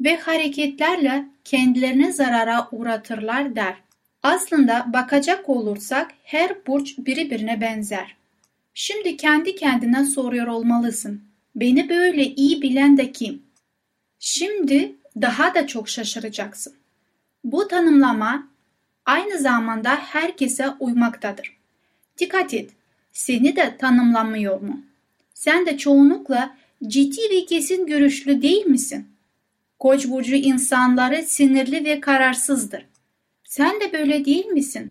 ve 0.00 0.16
hareketlerle 0.16 1.24
kendilerine 1.44 2.12
zarara 2.12 2.68
uğratırlar 2.72 3.56
der. 3.56 3.74
Aslında 4.22 4.86
bakacak 4.92 5.48
olursak 5.48 6.10
her 6.24 6.66
burç 6.66 6.98
birbirine 6.98 7.60
benzer. 7.60 8.18
Şimdi 8.80 9.16
kendi 9.16 9.56
kendine 9.56 10.04
soruyor 10.04 10.46
olmalısın. 10.46 11.22
Beni 11.54 11.88
böyle 11.88 12.26
iyi 12.26 12.62
bilen 12.62 12.98
de 12.98 13.12
kim? 13.12 13.42
Şimdi 14.18 14.96
daha 15.20 15.54
da 15.54 15.66
çok 15.66 15.88
şaşıracaksın. 15.88 16.74
Bu 17.44 17.68
tanımlama 17.68 18.48
aynı 19.06 19.38
zamanda 19.38 19.96
herkese 19.96 20.70
uymaktadır. 20.80 21.56
Dikkat 22.18 22.54
et, 22.54 22.70
seni 23.12 23.56
de 23.56 23.76
tanımlamıyor 23.76 24.60
mu? 24.60 24.82
Sen 25.34 25.66
de 25.66 25.78
çoğunlukla 25.78 26.56
ciddi 26.86 27.30
ve 27.30 27.44
kesin 27.44 27.86
görüşlü 27.86 28.42
değil 28.42 28.66
misin? 28.66 29.08
Koç 29.78 30.08
burcu 30.08 30.34
insanları 30.34 31.22
sinirli 31.22 31.84
ve 31.84 32.00
kararsızdır. 32.00 32.86
Sen 33.44 33.80
de 33.80 33.92
böyle 33.92 34.24
değil 34.24 34.46
misin? 34.46 34.90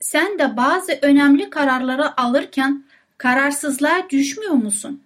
Sen 0.00 0.38
de 0.38 0.56
bazı 0.56 0.98
önemli 1.02 1.50
kararları 1.50 2.20
alırken 2.20 2.88
Kararsızlığa 3.18 4.10
düşmüyor 4.10 4.52
musun? 4.52 5.02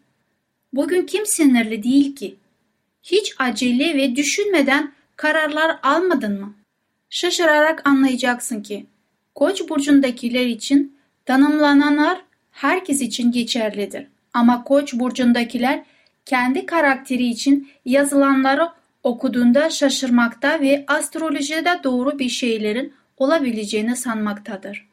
Bugün 0.72 1.06
kim 1.06 1.26
sinirli 1.26 1.82
değil 1.82 2.16
ki? 2.16 2.36
Hiç 3.02 3.34
acele 3.38 3.96
ve 3.96 4.16
düşünmeden 4.16 4.92
kararlar 5.16 5.78
almadın 5.82 6.40
mı? 6.40 6.54
Şaşırarak 7.10 7.88
anlayacaksın 7.88 8.62
ki 8.62 8.86
Koç 9.34 9.68
burcundakiler 9.68 10.46
için 10.46 10.96
tanımlananlar 11.26 12.22
herkes 12.50 13.00
için 13.00 13.32
geçerlidir. 13.32 14.06
Ama 14.34 14.64
Koç 14.64 14.94
burcundakiler 14.94 15.84
kendi 16.26 16.66
karakteri 16.66 17.26
için 17.26 17.68
yazılanları 17.84 18.68
okuduğunda 19.02 19.70
şaşırmakta 19.70 20.60
ve 20.60 20.84
astrolojide 20.88 21.80
doğru 21.84 22.18
bir 22.18 22.28
şeylerin 22.28 22.92
olabileceğini 23.16 23.96
sanmaktadır. 23.96 24.91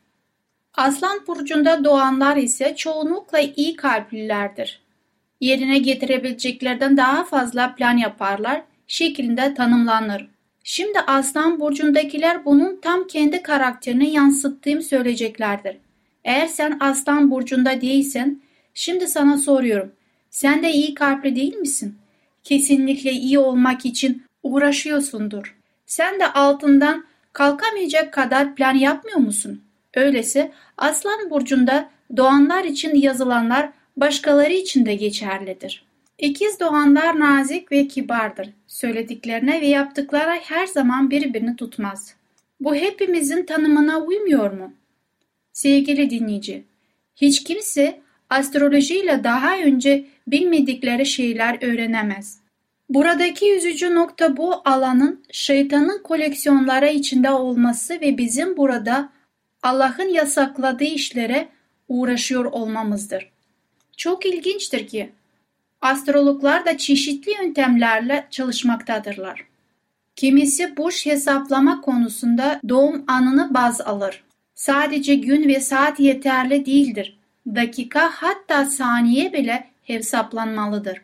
Aslan 0.74 1.28
burcunda 1.28 1.84
doğanlar 1.84 2.38
ise 2.38 2.76
çoğunlukla 2.76 3.40
iyi 3.40 3.76
kalplilerdir. 3.76 4.82
Yerine 5.42 5.80
getirebileceklerden 5.80 6.98
daha 6.98 7.24
fazla 7.24 7.76
plan 7.76 7.98
yaparlar 7.98 8.62
şeklinde 8.88 9.54
tanımlanır. 9.54 10.28
Şimdi 10.64 11.00
Aslan 11.00 11.60
burcundakiler 11.60 12.46
bunun 12.46 12.80
tam 12.82 13.08
kendi 13.08 13.44
karakterini 13.44 14.10
yansıttığım 14.10 14.82
söyleyeceklerdir. 14.82 15.78
Eğer 16.24 16.48
sen 16.48 16.78
Aslan 16.80 17.32
burcunda 17.32 17.82
değilsen 17.82 18.42
şimdi 18.74 19.08
sana 19.08 19.38
soruyorum. 19.38 19.92
Sen 20.30 20.64
de 20.64 20.72
iyi 20.72 20.94
kalpli 20.94 21.36
değil 21.36 21.56
misin? 21.56 21.98
Kesinlikle 22.44 23.12
iyi 23.12 23.40
olmak 23.40 23.86
için 23.86 24.24
uğraşıyorsundur. 24.44 25.58
Sen 25.86 26.20
de 26.20 26.34
altından 26.34 27.06
kalkamayacak 27.34 28.14
kadar 28.14 28.56
plan 28.56 28.76
yapmıyor 28.76 29.18
musun? 29.18 29.69
Öyleyse 30.00 30.52
Aslan 30.78 31.30
burcunda 31.30 31.90
doğanlar 32.18 32.64
için 32.64 32.96
yazılanlar 32.96 33.70
başkaları 33.98 34.54
için 34.54 34.86
de 34.86 34.96
geçerlidir. 34.96 35.84
İkiz 36.18 36.60
doğanlar 36.60 37.20
nazik 37.20 37.72
ve 37.72 37.88
kibardır. 37.88 38.50
Söylediklerine 38.68 39.62
ve 39.62 39.68
yaptıkları 39.68 40.40
her 40.44 40.68
zaman 40.68 41.10
birbirini 41.10 41.56
tutmaz. 41.56 42.16
Bu 42.60 42.76
hepimizin 42.76 43.46
tanımına 43.46 44.00
uymuyor 44.00 44.52
mu? 44.52 44.74
Sevgili 45.54 46.10
dinleyici, 46.10 46.64
hiç 47.16 47.44
kimse 47.44 48.00
astrolojiyle 48.30 49.24
daha 49.24 49.58
önce 49.58 50.06
bilmedikleri 50.28 51.06
şeyler 51.06 51.64
öğrenemez. 51.64 52.40
Buradaki 52.90 53.56
üzücü 53.56 53.96
nokta 53.96 54.38
bu 54.38 54.62
alanın 54.66 55.24
şeytanın 55.32 56.04
koleksiyonları 56.04 56.90
içinde 56.90 57.32
olması 57.32 58.02
ve 58.02 58.18
bizim 58.18 58.58
burada 58.58 59.10
Allah'ın 59.64 60.14
yasakladığı 60.14 60.84
işlere 60.84 61.50
uğraşıyor 61.88 62.46
olmamızdır. 62.46 63.30
Çok 63.98 64.26
ilginçtir 64.26 64.88
ki 64.88 65.10
astrologlar 65.82 66.66
da 66.66 66.78
çeşitli 66.78 67.32
yöntemlerle 67.32 68.28
çalışmaktadırlar. 68.32 69.46
Kimisi 70.16 70.78
boş 70.78 71.06
hesaplama 71.06 71.82
konusunda 71.82 72.62
doğum 72.70 73.04
anını 73.08 73.54
baz 73.54 73.82
alır. 73.82 74.24
Sadece 74.56 75.16
gün 75.16 75.48
ve 75.48 75.60
saat 75.60 76.00
yeterli 76.00 76.66
değildir. 76.66 77.18
Dakika 77.48 78.10
hatta 78.14 78.66
saniye 78.66 79.34
bile 79.34 79.68
hesaplanmalıdır. 79.84 81.02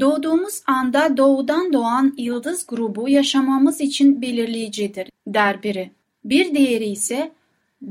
Doğduğumuz 0.00 0.62
anda 0.66 1.16
doğudan 1.16 1.72
doğan 1.72 2.14
yıldız 2.18 2.66
grubu 2.66 3.08
yaşamamız 3.08 3.80
için 3.80 4.22
belirleyicidir 4.22 5.08
der 5.26 5.62
biri. 5.62 5.90
Bir 6.24 6.54
diğeri 6.54 6.84
ise 6.84 7.32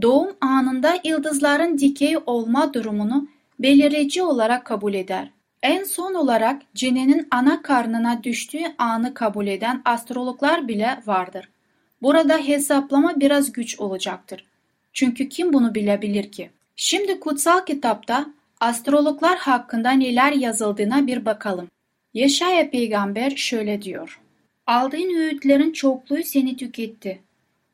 doğum 0.01 0.35
anında 0.41 0.97
yıldızların 1.03 1.77
dikey 1.77 2.17
olma 2.25 2.73
durumunu 2.73 3.27
belirleyici 3.59 4.23
olarak 4.23 4.65
kabul 4.65 4.93
eder. 4.93 5.31
En 5.63 5.83
son 5.83 6.13
olarak 6.13 6.61
cenenin 6.75 7.27
ana 7.31 7.61
karnına 7.61 8.23
düştüğü 8.23 8.63
anı 8.77 9.13
kabul 9.13 9.47
eden 9.47 9.81
astrologlar 9.85 10.67
bile 10.67 10.99
vardır. 11.05 11.49
Burada 12.01 12.37
hesaplama 12.37 13.19
biraz 13.19 13.51
güç 13.51 13.79
olacaktır. 13.79 14.45
Çünkü 14.93 15.29
kim 15.29 15.53
bunu 15.53 15.75
bilebilir 15.75 16.31
ki? 16.31 16.49
Şimdi 16.75 17.19
kutsal 17.19 17.65
kitapta 17.65 18.25
astrologlar 18.59 19.37
hakkında 19.37 19.91
neler 19.91 20.31
yazıldığına 20.31 21.07
bir 21.07 21.25
bakalım. 21.25 21.67
Yaşaya 22.13 22.69
peygamber 22.69 23.29
şöyle 23.29 23.81
diyor. 23.81 24.19
Aldığın 24.67 25.15
öğütlerin 25.15 25.71
çokluğu 25.71 26.23
seni 26.23 26.57
tüketti. 26.57 27.21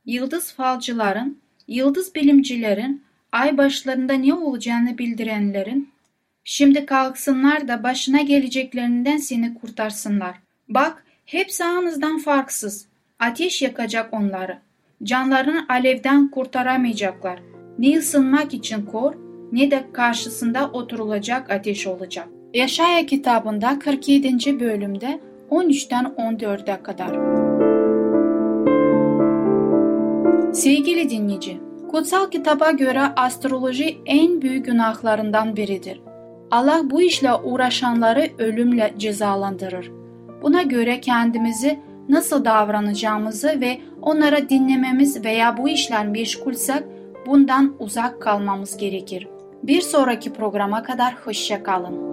Yıldız 0.06 0.54
falcıların, 0.54 1.38
yıldız 1.70 2.16
bilimcilerin, 2.16 3.04
ay 3.32 3.58
başlarında 3.58 4.14
ne 4.14 4.34
olacağını 4.34 4.98
bildirenlerin, 4.98 5.90
şimdi 6.44 6.86
kalksınlar 6.86 7.68
da 7.68 7.84
başına 7.84 8.22
geleceklerinden 8.22 9.18
seni 9.18 9.54
kurtarsınlar. 9.54 10.36
Bak, 10.70 11.04
hepsi 11.26 11.64
anızdan 11.64 12.18
farksız. 12.18 12.86
Ateş 13.20 13.62
yakacak 13.62 14.14
onları. 14.14 14.58
Canlarını 15.04 15.66
alevden 15.70 16.28
kurtaramayacaklar. 16.28 17.40
Ne 17.80 17.98
ısınmak 17.98 18.54
için 18.54 18.86
kor, 18.86 19.14
ne 19.52 19.72
de 19.72 19.84
karşısında 19.94 20.70
oturulacak 20.72 21.50
ateş 21.52 21.88
olacak. 21.88 22.28
Yaşaya 22.54 23.06
kitabında 23.06 23.80
47. 23.80 24.60
bölümde 24.60 25.20
13'ten 25.52 26.06
14'e 26.06 26.84
kadar. 26.84 27.39
Sevgili 30.54 31.10
dinleyici, 31.10 31.58
kutsal 31.92 32.30
kitaba 32.30 32.72
göre 32.72 33.02
astroloji 33.16 33.98
en 34.06 34.42
büyük 34.42 34.66
günahlarından 34.66 35.56
biridir. 35.56 36.02
Allah 36.52 36.82
bu 36.84 37.02
işle 37.02 37.34
uğraşanları 37.34 38.30
ölümle 38.38 38.94
cezalandırır. 38.98 39.92
Buna 40.42 40.62
göre 40.62 41.02
kendimizi 41.02 41.80
nasıl 42.10 42.46
davranacağımızı 42.46 43.62
ve 43.62 43.78
onlara 44.02 44.50
dinlememiz 44.50 45.26
veya 45.26 45.58
bu 45.58 45.70
işler 45.70 46.08
meşgulsek 46.08 46.84
bundan 47.26 47.76
uzak 47.80 48.22
kalmamız 48.22 48.78
gerekir. 48.78 49.28
Bir 49.64 49.82
sonraki 49.82 50.34
programa 50.34 50.84
kadar 50.84 51.16
hoşça 51.26 51.64
kalın. 51.64 52.10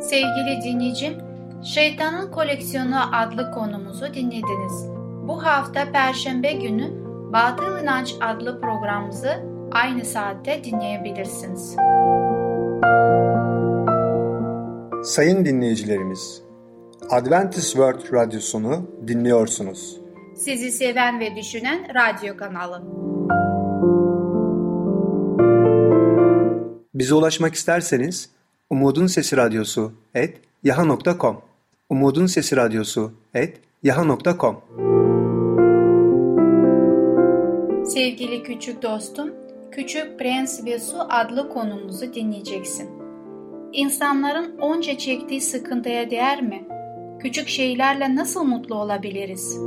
Sevgili 0.00 0.62
dinleyicim, 0.64 1.31
Şeytanın 1.64 2.30
Koleksiyonu 2.30 3.16
adlı 3.16 3.50
konumuzu 3.50 4.14
dinlediniz. 4.14 4.86
Bu 5.28 5.44
hafta 5.44 5.92
Perşembe 5.92 6.52
günü 6.52 6.90
Batıl 7.32 7.82
İnanç 7.82 8.14
adlı 8.20 8.60
programımızı 8.60 9.42
aynı 9.72 10.04
saatte 10.04 10.64
dinleyebilirsiniz. 10.64 11.76
Sayın 15.04 15.44
dinleyicilerimiz, 15.44 16.42
Adventist 17.10 17.72
World 17.72 18.12
Radyosunu 18.12 18.90
dinliyorsunuz. 19.08 20.00
Sizi 20.36 20.72
seven 20.72 21.20
ve 21.20 21.36
düşünen 21.36 21.88
radyo 21.94 22.36
kanalı. 22.36 22.82
Bize 26.94 27.14
ulaşmak 27.14 27.54
isterseniz 27.54 28.30
Umutun 28.70 29.06
Sesi 29.06 29.36
Radyosu 29.36 29.92
et 30.14 30.40
yaha.com 30.62 31.51
Umutun 31.92 32.26
Sesi 32.26 32.56
Radyosu 32.56 33.12
et 33.34 33.60
yaha.com 33.82 34.56
Sevgili 37.86 38.42
küçük 38.42 38.82
dostum, 38.82 39.30
Küçük 39.70 40.18
Prens 40.18 40.64
ve 40.64 40.78
Su 40.78 40.96
adlı 41.08 41.48
konumuzu 41.48 42.14
dinleyeceksin. 42.14 42.90
İnsanların 43.72 44.58
onca 44.58 44.98
çektiği 44.98 45.40
sıkıntıya 45.40 46.10
değer 46.10 46.42
mi? 46.42 46.64
Küçük 47.20 47.48
şeylerle 47.48 48.16
nasıl 48.16 48.44
mutlu 48.44 48.74
olabiliriz? 48.74 49.58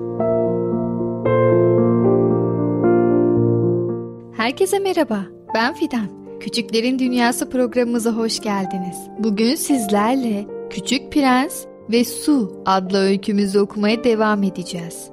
Herkese 4.37 4.79
merhaba, 4.79 5.25
ben 5.55 5.73
Fidan. 5.73 6.39
Küçüklerin 6.39 6.99
Dünyası 6.99 7.49
programımıza 7.49 8.11
hoş 8.11 8.39
geldiniz. 8.39 8.97
Bugün 9.19 9.55
sizlerle 9.55 10.45
Küçük 10.69 11.11
Prens 11.11 11.65
ve 11.89 12.03
Su 12.05 12.63
adlı 12.65 12.97
öykümüzü 12.97 13.59
okumaya 13.59 14.03
devam 14.03 14.43
edeceğiz. 14.43 15.09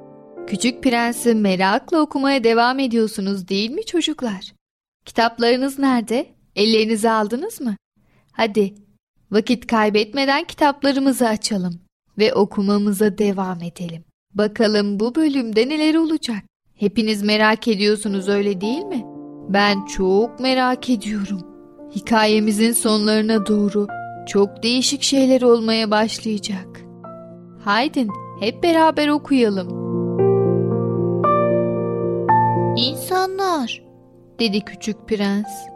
Küçük 0.47 0.83
Prens'i 0.83 1.35
merakla 1.35 1.99
okumaya 1.99 2.43
devam 2.43 2.79
ediyorsunuz 2.79 3.47
değil 3.47 3.71
mi 3.71 3.85
çocuklar? 3.85 4.53
Kitaplarınız 5.05 5.79
nerede? 5.79 6.25
Ellerinize 6.55 7.11
aldınız 7.11 7.61
mı? 7.61 7.75
Hadi 8.31 8.73
vakit 9.31 9.67
kaybetmeden 9.67 10.43
kitaplarımızı 10.43 11.27
açalım 11.27 11.79
ve 12.17 12.33
okumamıza 12.33 13.17
devam 13.17 13.63
edelim. 13.63 14.03
Bakalım 14.33 14.99
bu 14.99 15.15
bölümde 15.15 15.69
neler 15.69 15.95
olacak? 15.95 16.43
Hepiniz 16.75 17.23
merak 17.23 17.67
ediyorsunuz 17.67 18.29
öyle 18.29 18.61
değil 18.61 18.83
mi? 18.83 19.03
Ben 19.49 19.85
çok 19.85 20.39
merak 20.39 20.89
ediyorum. 20.89 21.41
Hikayemizin 21.95 22.71
sonlarına 22.71 23.45
doğru 23.45 23.87
çok 24.27 24.63
değişik 24.63 25.01
şeyler 25.01 25.41
olmaya 25.41 25.91
başlayacak. 25.91 26.81
Haydin 27.63 28.09
hep 28.39 28.63
beraber 28.63 29.07
okuyalım. 29.07 29.83
İnsanlar, 32.77 33.83
dedi 34.39 34.61
küçük 34.61 35.07
prens. 35.07 35.67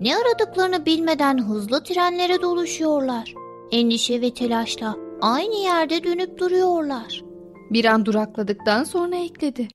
ne 0.00 0.16
aradıklarını 0.16 0.86
bilmeden 0.86 1.38
hızlı 1.38 1.82
trenlere 1.82 2.42
doluşuyorlar. 2.42 3.34
Endişe 3.72 4.20
ve 4.20 4.34
telaşla 4.34 4.96
aynı 5.20 5.54
yerde 5.54 6.04
dönüp 6.04 6.38
duruyorlar. 6.38 7.22
Bir 7.70 7.84
an 7.84 8.06
durakladıktan 8.06 8.84
sonra 8.84 9.16
ekledi. 9.16 9.68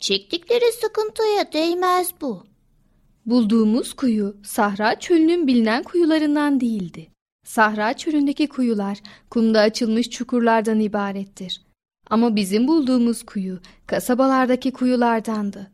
Çektikleri 0.00 0.72
sıkıntıya 0.72 1.52
değmez 1.52 2.14
bu. 2.20 2.42
Bulduğumuz 3.26 3.92
kuyu 3.92 4.36
Sahra 4.44 4.98
çölünün 4.98 5.46
bilinen 5.46 5.82
kuyularından 5.82 6.60
değildi. 6.60 7.08
Sahra 7.48 7.92
çölündeki 7.92 8.48
kuyular 8.48 8.98
kumda 9.30 9.60
açılmış 9.60 10.10
çukurlardan 10.10 10.80
ibarettir. 10.80 11.62
Ama 12.10 12.36
bizim 12.36 12.68
bulduğumuz 12.68 13.22
kuyu 13.22 13.60
kasabalardaki 13.86 14.72
kuyulardandı. 14.72 15.70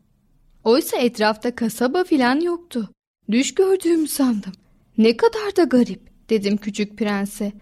Oysa 0.63 0.97
etrafta 0.97 1.55
kasaba 1.55 2.03
filan 2.03 2.39
yoktu. 2.39 2.89
Düş 3.31 3.53
gördüğümü 3.53 4.07
sandım. 4.07 4.51
Ne 4.97 5.17
kadar 5.17 5.55
da 5.55 5.63
garip 5.63 6.29
dedim 6.29 6.57
küçük 6.57 6.97
prense. 6.97 7.53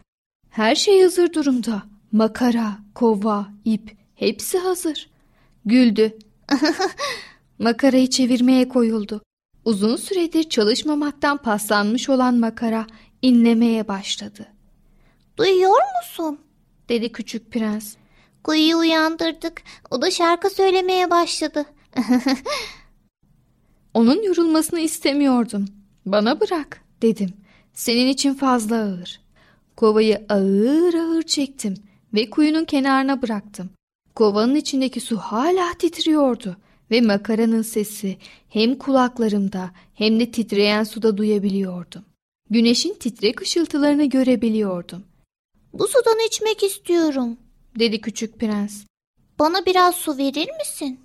Her 0.50 0.76
şey 0.76 1.02
hazır 1.02 1.34
durumda. 1.34 1.84
Makara, 2.12 2.78
kova, 2.96 3.48
ip 3.66 3.98
hepsi 4.16 4.58
hazır. 4.58 5.10
Güldü. 5.66 6.18
Makarayı 7.60 8.10
çevirmeye 8.10 8.70
koyuldu. 8.70 9.22
Uzun 9.66 9.96
süredir 9.96 10.44
çalışmamaktan 10.44 11.38
paslanmış 11.38 12.10
olan 12.10 12.36
makara 12.36 12.88
inlemeye 13.24 13.88
başladı. 13.88 14.48
Duyuyor 15.38 15.82
musun? 16.02 16.40
Dedi 16.90 17.12
küçük 17.12 17.52
prens. 17.52 17.96
Kuyuyu 18.44 18.78
uyandırdık. 18.78 19.62
O 19.92 20.02
da 20.02 20.12
şarkı 20.12 20.50
söylemeye 20.50 21.10
başladı. 21.10 21.66
Onun 23.94 24.24
yorulmasını 24.24 24.80
istemiyordum. 24.80 25.66
Bana 26.06 26.42
bırak 26.42 26.82
dedim. 27.02 27.34
Senin 27.74 28.08
için 28.08 28.34
fazla 28.34 28.76
ağır. 28.76 29.22
Kovayı 29.76 30.26
ağır 30.30 30.94
ağır 30.94 31.24
çektim 31.24 31.74
ve 32.14 32.30
kuyunun 32.30 32.66
kenarına 32.66 33.22
bıraktım. 33.22 33.70
Kovanın 34.16 34.56
içindeki 34.56 35.00
su 35.00 35.18
hala 35.18 35.74
titriyordu 35.80 36.58
ve 36.92 37.02
makaranın 37.02 37.62
sesi 37.62 38.18
hem 38.50 38.76
kulaklarımda 38.76 39.72
hem 39.94 40.20
de 40.20 40.32
titreyen 40.32 40.84
suda 40.84 41.18
duyabiliyordum. 41.18 42.06
Güneşin 42.50 42.94
titrek 42.94 43.42
ışıltılarını 43.42 44.06
görebiliyordum. 44.06 45.04
Bu 45.74 45.88
sudan 45.88 46.28
içmek 46.28 46.64
istiyorum, 46.64 47.38
dedi 47.80 48.02
küçük 48.02 48.40
prens. 48.40 48.84
Bana 49.40 49.66
biraz 49.66 49.96
su 49.96 50.18
verir 50.18 50.50
misin? 50.60 51.00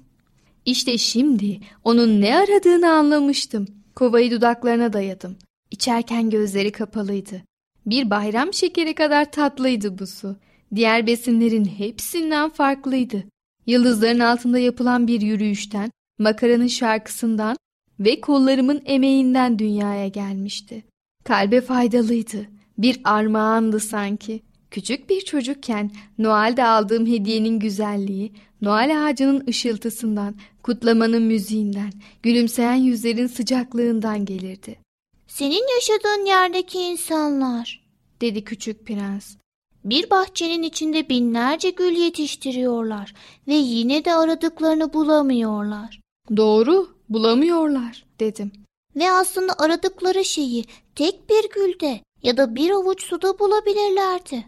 İşte 0.64 0.98
şimdi 0.98 1.60
onun 1.84 2.20
ne 2.20 2.36
aradığını 2.36 2.90
anlamıştım. 2.90 3.66
Kovayı 3.94 4.30
dudaklarına 4.30 4.92
dayadım. 4.92 5.36
İçerken 5.70 6.30
gözleri 6.30 6.72
kapalıydı. 6.72 7.42
Bir 7.86 8.10
bayram 8.10 8.54
şekeri 8.54 8.94
kadar 8.94 9.32
tatlıydı 9.32 9.98
bu 9.98 10.06
su. 10.06 10.36
Diğer 10.74 11.06
besinlerin 11.06 11.64
hepsinden 11.64 12.50
farklıydı. 12.50 13.24
Yıldızların 13.66 14.20
altında 14.20 14.58
yapılan 14.58 15.06
bir 15.06 15.20
yürüyüşten, 15.20 15.90
makaranın 16.18 16.66
şarkısından 16.66 17.56
ve 18.00 18.20
kollarımın 18.20 18.82
emeğinden 18.84 19.58
dünyaya 19.58 20.08
gelmişti. 20.08 20.84
Kalbe 21.28 21.60
faydalıydı. 21.60 22.46
Bir 22.78 23.00
armağandı 23.04 23.80
sanki. 23.80 24.42
Küçük 24.70 25.10
bir 25.10 25.20
çocukken 25.20 25.90
Noel'de 26.18 26.64
aldığım 26.64 27.06
hediyenin 27.06 27.58
güzelliği, 27.58 28.32
Noel 28.62 29.06
ağacının 29.06 29.44
ışıltısından, 29.48 30.34
kutlamanın 30.62 31.22
müziğinden, 31.22 31.92
gülümseyen 32.22 32.74
yüzlerin 32.74 33.26
sıcaklığından 33.26 34.24
gelirdi. 34.24 34.78
Senin 35.26 35.64
yaşadığın 35.74 36.26
yerdeki 36.26 36.78
insanlar, 36.78 37.86
dedi 38.20 38.44
küçük 38.44 38.86
prens. 38.86 39.36
Bir 39.84 40.10
bahçenin 40.10 40.62
içinde 40.62 41.08
binlerce 41.08 41.70
gül 41.70 41.96
yetiştiriyorlar 41.96 43.14
ve 43.48 43.54
yine 43.54 44.04
de 44.04 44.14
aradıklarını 44.14 44.92
bulamıyorlar. 44.92 46.00
Doğru, 46.36 46.88
bulamıyorlar, 47.08 48.04
dedim. 48.20 48.52
Ve 48.96 49.10
aslında 49.10 49.52
aradıkları 49.58 50.24
şeyi 50.24 50.64
tek 50.94 51.30
bir 51.30 51.50
gülde 51.50 52.00
ya 52.22 52.36
da 52.36 52.54
bir 52.54 52.70
avuç 52.70 53.02
suda 53.02 53.38
bulabilirlerdi. 53.38 54.44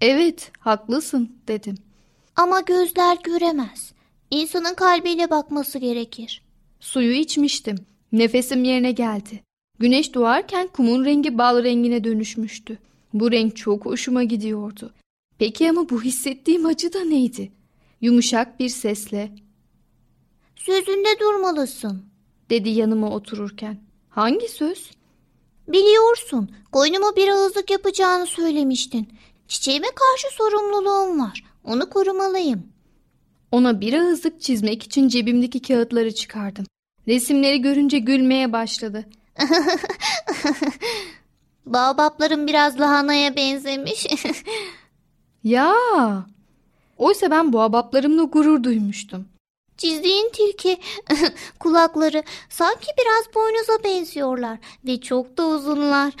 Evet, 0.00 0.52
haklısın, 0.58 1.38
dedim. 1.48 1.76
Ama 2.36 2.60
gözler 2.60 3.18
göremez. 3.24 3.92
İnsanın 4.30 4.74
kalbiyle 4.74 5.30
bakması 5.30 5.78
gerekir. 5.78 6.42
Suyu 6.80 7.12
içmiştim. 7.12 7.76
Nefesim 8.12 8.64
yerine 8.64 8.92
geldi. 8.92 9.42
Güneş 9.78 10.14
doğarken 10.14 10.66
kumun 10.66 11.04
rengi 11.04 11.38
bal 11.38 11.64
rengine 11.64 12.04
dönüşmüştü. 12.04 12.78
Bu 13.14 13.32
renk 13.32 13.56
çok 13.56 13.84
hoşuma 13.86 14.24
gidiyordu. 14.24 14.94
Peki 15.38 15.70
ama 15.70 15.88
bu 15.88 16.02
hissettiğim 16.02 16.66
acı 16.66 16.92
da 16.92 17.00
neydi? 17.00 17.52
Yumuşak 18.00 18.60
bir 18.60 18.68
sesle 18.68 19.32
Sözünde 20.56 21.20
durmalısın, 21.20 22.04
dedi 22.50 22.68
yanıma 22.68 23.10
otururken. 23.10 23.78
Hangi 24.08 24.48
söz? 24.48 24.90
Biliyorsun, 25.68 26.50
koynuma 26.72 27.16
bir 27.16 27.28
ağızlık 27.28 27.70
yapacağını 27.70 28.26
söylemiştin. 28.26 29.08
Çiçeğime 29.48 29.86
karşı 29.86 30.36
sorumluluğum 30.36 31.20
var. 31.20 31.44
Onu 31.64 31.90
korumalıyım. 31.90 32.66
Ona 33.52 33.80
bir 33.80 33.92
ağızlık 33.92 34.40
çizmek 34.40 34.82
için 34.82 35.08
cebimdeki 35.08 35.62
kağıtları 35.62 36.14
çıkardım. 36.14 36.66
Resimleri 37.08 37.62
görünce 37.62 37.98
gülmeye 37.98 38.52
başladı. 38.52 39.04
Baobaplarım 41.66 42.46
biraz 42.46 42.80
lahanaya 42.80 43.36
benzemiş. 43.36 44.06
ya! 45.44 45.74
Oysa 46.98 47.30
ben 47.30 47.52
bu 47.52 47.60
abaplarımla 47.60 48.22
gurur 48.22 48.64
duymuştum. 48.64 49.28
Çizdiğin 49.76 50.30
tilki 50.32 50.78
kulakları 51.58 52.22
sanki 52.48 52.86
biraz 52.98 53.34
boynuza 53.34 53.84
benziyorlar 53.84 54.58
ve 54.86 55.00
çok 55.00 55.38
da 55.38 55.46
uzunlar. 55.46 56.14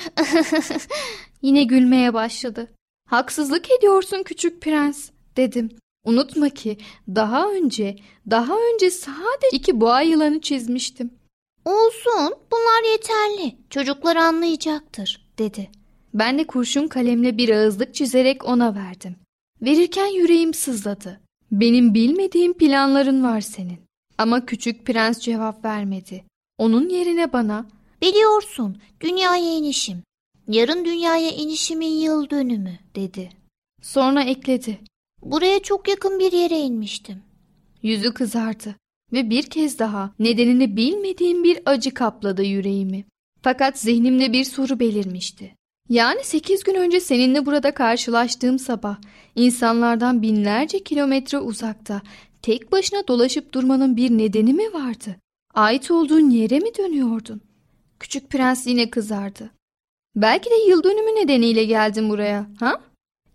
Yine 1.42 1.64
gülmeye 1.64 2.14
başladı. 2.14 2.70
Haksızlık 3.10 3.70
ediyorsun 3.70 4.22
küçük 4.22 4.62
prens 4.62 5.10
dedim. 5.36 5.70
Unutma 6.04 6.48
ki 6.48 6.78
daha 7.08 7.50
önce, 7.50 7.96
daha 8.30 8.54
önce 8.74 8.90
sadece 8.90 9.56
iki 9.56 9.80
boğa 9.80 10.02
yılanı 10.02 10.40
çizmiştim. 10.40 11.10
Olsun, 11.64 12.34
bunlar 12.52 12.90
yeterli. 12.92 13.56
Çocuklar 13.70 14.16
anlayacaktır, 14.16 15.26
dedi. 15.38 15.70
Ben 16.14 16.38
de 16.38 16.46
kurşun 16.46 16.88
kalemle 16.88 17.36
bir 17.36 17.48
ağızlık 17.48 17.94
çizerek 17.94 18.44
ona 18.44 18.74
verdim. 18.74 19.16
Verirken 19.62 20.06
yüreğim 20.06 20.54
sızladı. 20.54 21.20
Benim 21.52 21.94
bilmediğim 21.94 22.54
planların 22.54 23.22
var 23.24 23.40
senin. 23.40 23.78
Ama 24.18 24.46
küçük 24.46 24.86
prens 24.86 25.20
cevap 25.20 25.64
vermedi. 25.64 26.24
Onun 26.58 26.88
yerine 26.88 27.32
bana 27.32 27.66
Biliyorsun, 28.04 28.76
dünyaya 29.00 29.56
inişim. 29.56 30.02
Yarın 30.48 30.84
dünyaya 30.84 31.30
inişimin 31.30 31.98
yıl 31.98 32.30
dönümü, 32.30 32.78
dedi. 32.94 33.30
Sonra 33.82 34.22
ekledi. 34.22 34.78
Buraya 35.22 35.62
çok 35.62 35.88
yakın 35.88 36.18
bir 36.18 36.32
yere 36.32 36.60
inmiştim. 36.60 37.22
Yüzü 37.82 38.14
kızardı 38.14 38.76
ve 39.12 39.30
bir 39.30 39.42
kez 39.42 39.78
daha 39.78 40.14
nedenini 40.18 40.76
bilmediğim 40.76 41.44
bir 41.44 41.60
acı 41.66 41.94
kapladı 41.94 42.42
yüreğimi. 42.42 43.04
Fakat 43.42 43.78
zihnimde 43.78 44.32
bir 44.32 44.44
soru 44.44 44.80
belirmişti. 44.80 45.54
Yani 45.88 46.24
sekiz 46.24 46.64
gün 46.64 46.74
önce 46.74 47.00
seninle 47.00 47.46
burada 47.46 47.74
karşılaştığım 47.74 48.58
sabah 48.58 48.96
insanlardan 49.34 50.22
binlerce 50.22 50.84
kilometre 50.84 51.38
uzakta 51.38 52.02
tek 52.42 52.72
başına 52.72 53.08
dolaşıp 53.08 53.52
durmanın 53.52 53.96
bir 53.96 54.10
nedeni 54.10 54.54
mi 54.54 54.72
vardı? 54.72 55.16
Ait 55.54 55.90
olduğun 55.90 56.30
yere 56.30 56.58
mi 56.58 56.74
dönüyordun? 56.78 57.40
Küçük 58.00 58.30
prens 58.30 58.66
yine 58.66 58.90
kızardı. 58.90 59.50
Belki 60.16 60.50
de 60.50 60.54
yıl 60.54 60.82
dönümü 60.82 61.20
nedeniyle 61.20 61.64
geldin 61.64 62.10
buraya, 62.10 62.50
ha? 62.60 62.80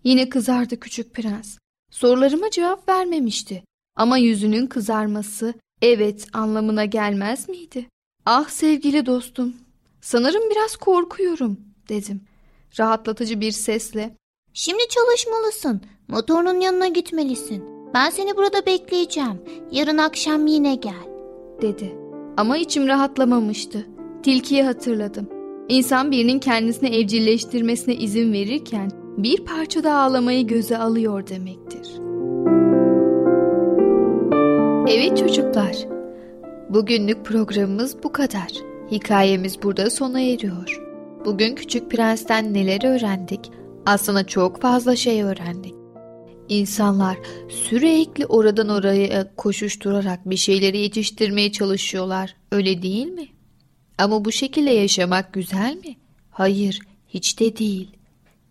Yine 0.04 0.28
kızardı 0.28 0.80
küçük 0.80 1.14
prens. 1.14 1.58
Sorularıma 1.90 2.50
cevap 2.50 2.88
vermemişti. 2.88 3.62
Ama 3.96 4.18
yüzünün 4.18 4.66
kızarması 4.66 5.54
evet 5.82 6.26
anlamına 6.32 6.84
gelmez 6.84 7.48
miydi? 7.48 7.86
Ah 8.26 8.48
sevgili 8.48 9.06
dostum, 9.06 9.56
sanırım 10.00 10.50
biraz 10.50 10.76
korkuyorum 10.76 11.60
dedim. 11.88 12.29
Rahatlatıcı 12.78 13.40
bir 13.40 13.52
sesle. 13.52 14.16
Şimdi 14.54 14.82
çalışmalısın. 14.88 15.80
Motorun 16.08 16.60
yanına 16.60 16.88
gitmelisin. 16.88 17.64
Ben 17.94 18.10
seni 18.10 18.36
burada 18.36 18.66
bekleyeceğim. 18.66 19.42
Yarın 19.70 19.98
akşam 19.98 20.46
yine 20.46 20.74
gel. 20.74 21.08
Dedi. 21.62 21.96
Ama 22.36 22.56
içim 22.56 22.88
rahatlamamıştı. 22.88 23.86
Tilkiyi 24.22 24.62
hatırladım. 24.62 25.28
İnsan 25.68 26.10
birinin 26.10 26.38
kendisini 26.38 26.96
evcilleştirmesine 26.96 27.94
izin 27.94 28.32
verirken 28.32 28.90
bir 29.16 29.44
parça 29.44 29.84
da 29.84 29.94
ağlamayı 29.94 30.46
göze 30.46 30.78
alıyor 30.78 31.26
demektir. 31.26 32.00
Evet 34.88 35.18
çocuklar, 35.18 35.76
bugünlük 36.68 37.24
programımız 37.24 38.02
bu 38.02 38.12
kadar. 38.12 38.48
Hikayemiz 38.90 39.62
burada 39.62 39.90
sona 39.90 40.20
eriyor. 40.20 40.89
Bugün 41.24 41.54
Küçük 41.54 41.90
Prens'ten 41.90 42.54
neler 42.54 42.84
öğrendik? 42.84 43.40
Aslında 43.86 44.26
çok 44.26 44.60
fazla 44.60 44.96
şey 44.96 45.22
öğrendik. 45.22 45.74
İnsanlar 46.48 47.18
sürekli 47.48 48.26
oradan 48.26 48.68
oraya 48.68 49.36
koşuşturarak 49.36 50.30
bir 50.30 50.36
şeyleri 50.36 50.78
yetiştirmeye 50.78 51.52
çalışıyorlar. 51.52 52.36
Öyle 52.52 52.82
değil 52.82 53.06
mi? 53.06 53.28
Ama 53.98 54.24
bu 54.24 54.32
şekilde 54.32 54.70
yaşamak 54.70 55.32
güzel 55.32 55.76
mi? 55.76 55.96
Hayır, 56.30 56.80
hiç 57.08 57.40
de 57.40 57.56
değil. 57.56 57.90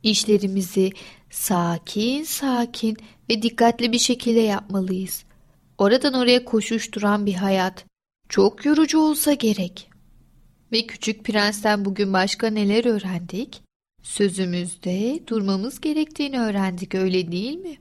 İşlerimizi 0.04 0.92
sakin 1.30 2.24
sakin 2.24 2.98
ve 3.30 3.42
dikkatli 3.42 3.92
bir 3.92 4.00
şekilde 4.00 4.40
yapmalıyız. 4.40 5.24
Oradan 5.78 6.14
oraya 6.14 6.46
koşuşturan 6.46 7.26
bir 7.26 7.34
hayat 7.34 7.86
çok 8.30 8.66
yorucu 8.66 9.00
olsa 9.00 9.34
gerek. 9.34 9.89
Ve 10.72 10.88
Küçük 10.88 11.24
Prens'ten 11.24 11.86
bugün 11.86 12.14
başka 12.14 12.50
neler 12.50 12.86
öğrendik? 12.86 13.62
Sözümüzde 14.04 15.20
durmamız 15.28 15.82
gerektiğini 15.82 16.40
öğrendik 16.40 16.96
öyle 16.96 17.32
değil 17.32 17.58
mi? 17.58 17.78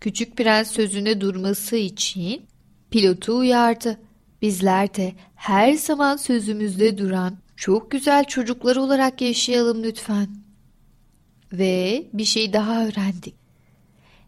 Küçük 0.00 0.36
Prens 0.36 0.70
sözünde 0.70 1.20
durması 1.20 1.76
için 1.76 2.46
pilotu 2.90 3.38
uyardı. 3.38 4.00
Bizler 4.42 4.94
de 4.94 5.14
her 5.34 5.72
zaman 5.72 6.16
sözümüzde 6.16 6.98
duran 6.98 7.38
çok 7.56 7.90
güzel 7.90 8.24
çocuklar 8.24 8.76
olarak 8.76 9.20
yaşayalım 9.20 9.82
lütfen. 9.82 10.28
Ve 11.52 12.06
bir 12.12 12.24
şey 12.24 12.52
daha 12.52 12.86
öğrendik. 12.86 13.34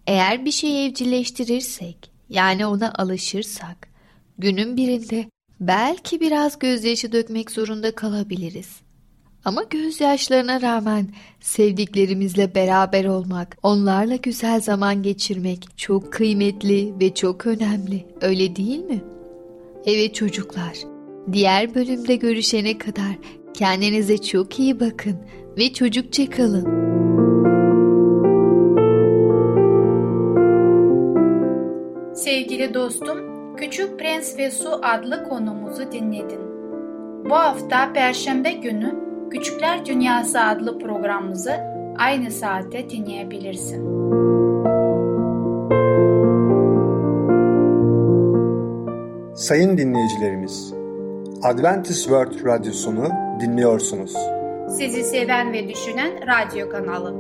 Eğer 0.07 0.45
bir 0.45 0.51
şeyi 0.51 0.89
evcilleştirirsek, 0.89 2.11
yani 2.29 2.67
ona 2.67 2.93
alışırsak, 2.93 3.89
günün 4.39 4.77
birinde 4.77 5.31
belki 5.61 6.21
biraz 6.21 6.59
gözyaşı 6.59 7.13
dökmek 7.13 7.51
zorunda 7.51 7.95
kalabiliriz. 7.95 8.81
Ama 9.45 9.63
gözyaşlarına 9.63 10.63
rağmen 10.63 11.09
sevdiklerimizle 11.41 12.55
beraber 12.55 13.05
olmak, 13.05 13.57
onlarla 13.63 14.17
güzel 14.17 14.61
zaman 14.61 15.03
geçirmek 15.03 15.79
çok 15.79 16.13
kıymetli 16.13 16.95
ve 17.01 17.15
çok 17.15 17.47
önemli. 17.47 18.07
Öyle 18.21 18.57
değil 18.57 18.85
mi? 18.85 19.05
Evet 19.87 20.15
çocuklar. 20.15 20.79
Diğer 21.33 21.75
bölümde 21.75 22.17
görüşene 22.17 22.79
kadar 22.79 23.19
kendinize 23.55 24.19
çok 24.19 24.59
iyi 24.59 24.81
bakın 24.81 25.17
ve 25.57 25.73
çocukça 25.73 26.31
kalın. 26.31 26.89
Sevgili 32.15 32.75
dostum, 32.75 33.19
Küçük 33.61 33.99
Prens 33.99 34.39
ve 34.39 34.51
Su 34.51 34.81
adlı 34.83 35.29
konumuzu 35.29 35.93
dinledin. 35.93 36.41
Bu 37.31 37.35
hafta 37.35 37.93
Perşembe 37.93 38.53
günü 38.53 38.95
Küçükler 39.31 39.87
Dünyası 39.87 40.41
adlı 40.41 40.79
programımızı 40.79 41.53
aynı 41.99 42.31
saatte 42.31 42.91
dinleyebilirsin. 42.91 43.99
Sayın 49.35 49.79
dinleyicilerimiz, 49.79 50.75
Adventist 51.43 52.03
World 52.03 52.45
Radyosunu 52.45 53.09
dinliyorsunuz. 53.41 54.15
Sizi 54.69 55.05
seven 55.05 55.53
ve 55.53 55.69
düşünen 55.69 56.13
radyo 56.27 56.71
kanalı. 56.71 57.15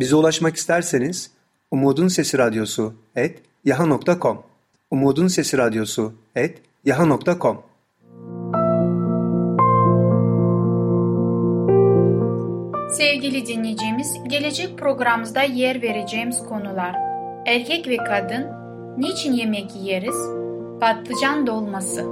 Bize 0.00 0.16
ulaşmak 0.16 0.56
isterseniz 0.56 1.37
Umutun 1.70 2.08
Sesi 2.08 2.38
Radyosu 2.38 2.94
et 3.14 3.42
yaha.com 3.64 4.42
Umutun 4.90 5.28
Sesi 5.28 5.58
Radyosu 5.58 6.12
et 6.34 6.62
yaha.com 6.84 7.62
Sevgili 12.90 13.46
dinleyicimiz, 13.46 14.14
gelecek 14.28 14.78
programımızda 14.78 15.42
yer 15.42 15.82
vereceğimiz 15.82 16.38
konular 16.38 16.94
Erkek 17.46 17.88
ve 17.88 17.96
kadın, 17.96 18.46
niçin 18.98 19.32
yemek 19.32 19.76
yeriz, 19.76 20.16
patlıcan 20.80 21.46
dolması. 21.46 22.06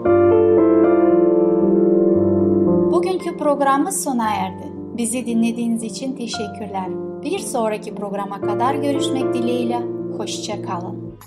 Bugünkü 2.93 3.37
programımız 3.37 4.05
sona 4.05 4.31
erdi. 4.31 4.76
Bizi 4.99 5.27
dinlediğiniz 5.27 5.83
için 5.83 6.17
teşekkürler. 6.17 6.89
Bir 7.23 7.39
sonraki 7.39 7.95
programa 7.95 8.41
kadar 8.41 8.75
görüşmek 8.75 9.35
dileğiyle. 9.35 9.79
Hoşçakalın. 10.17 11.19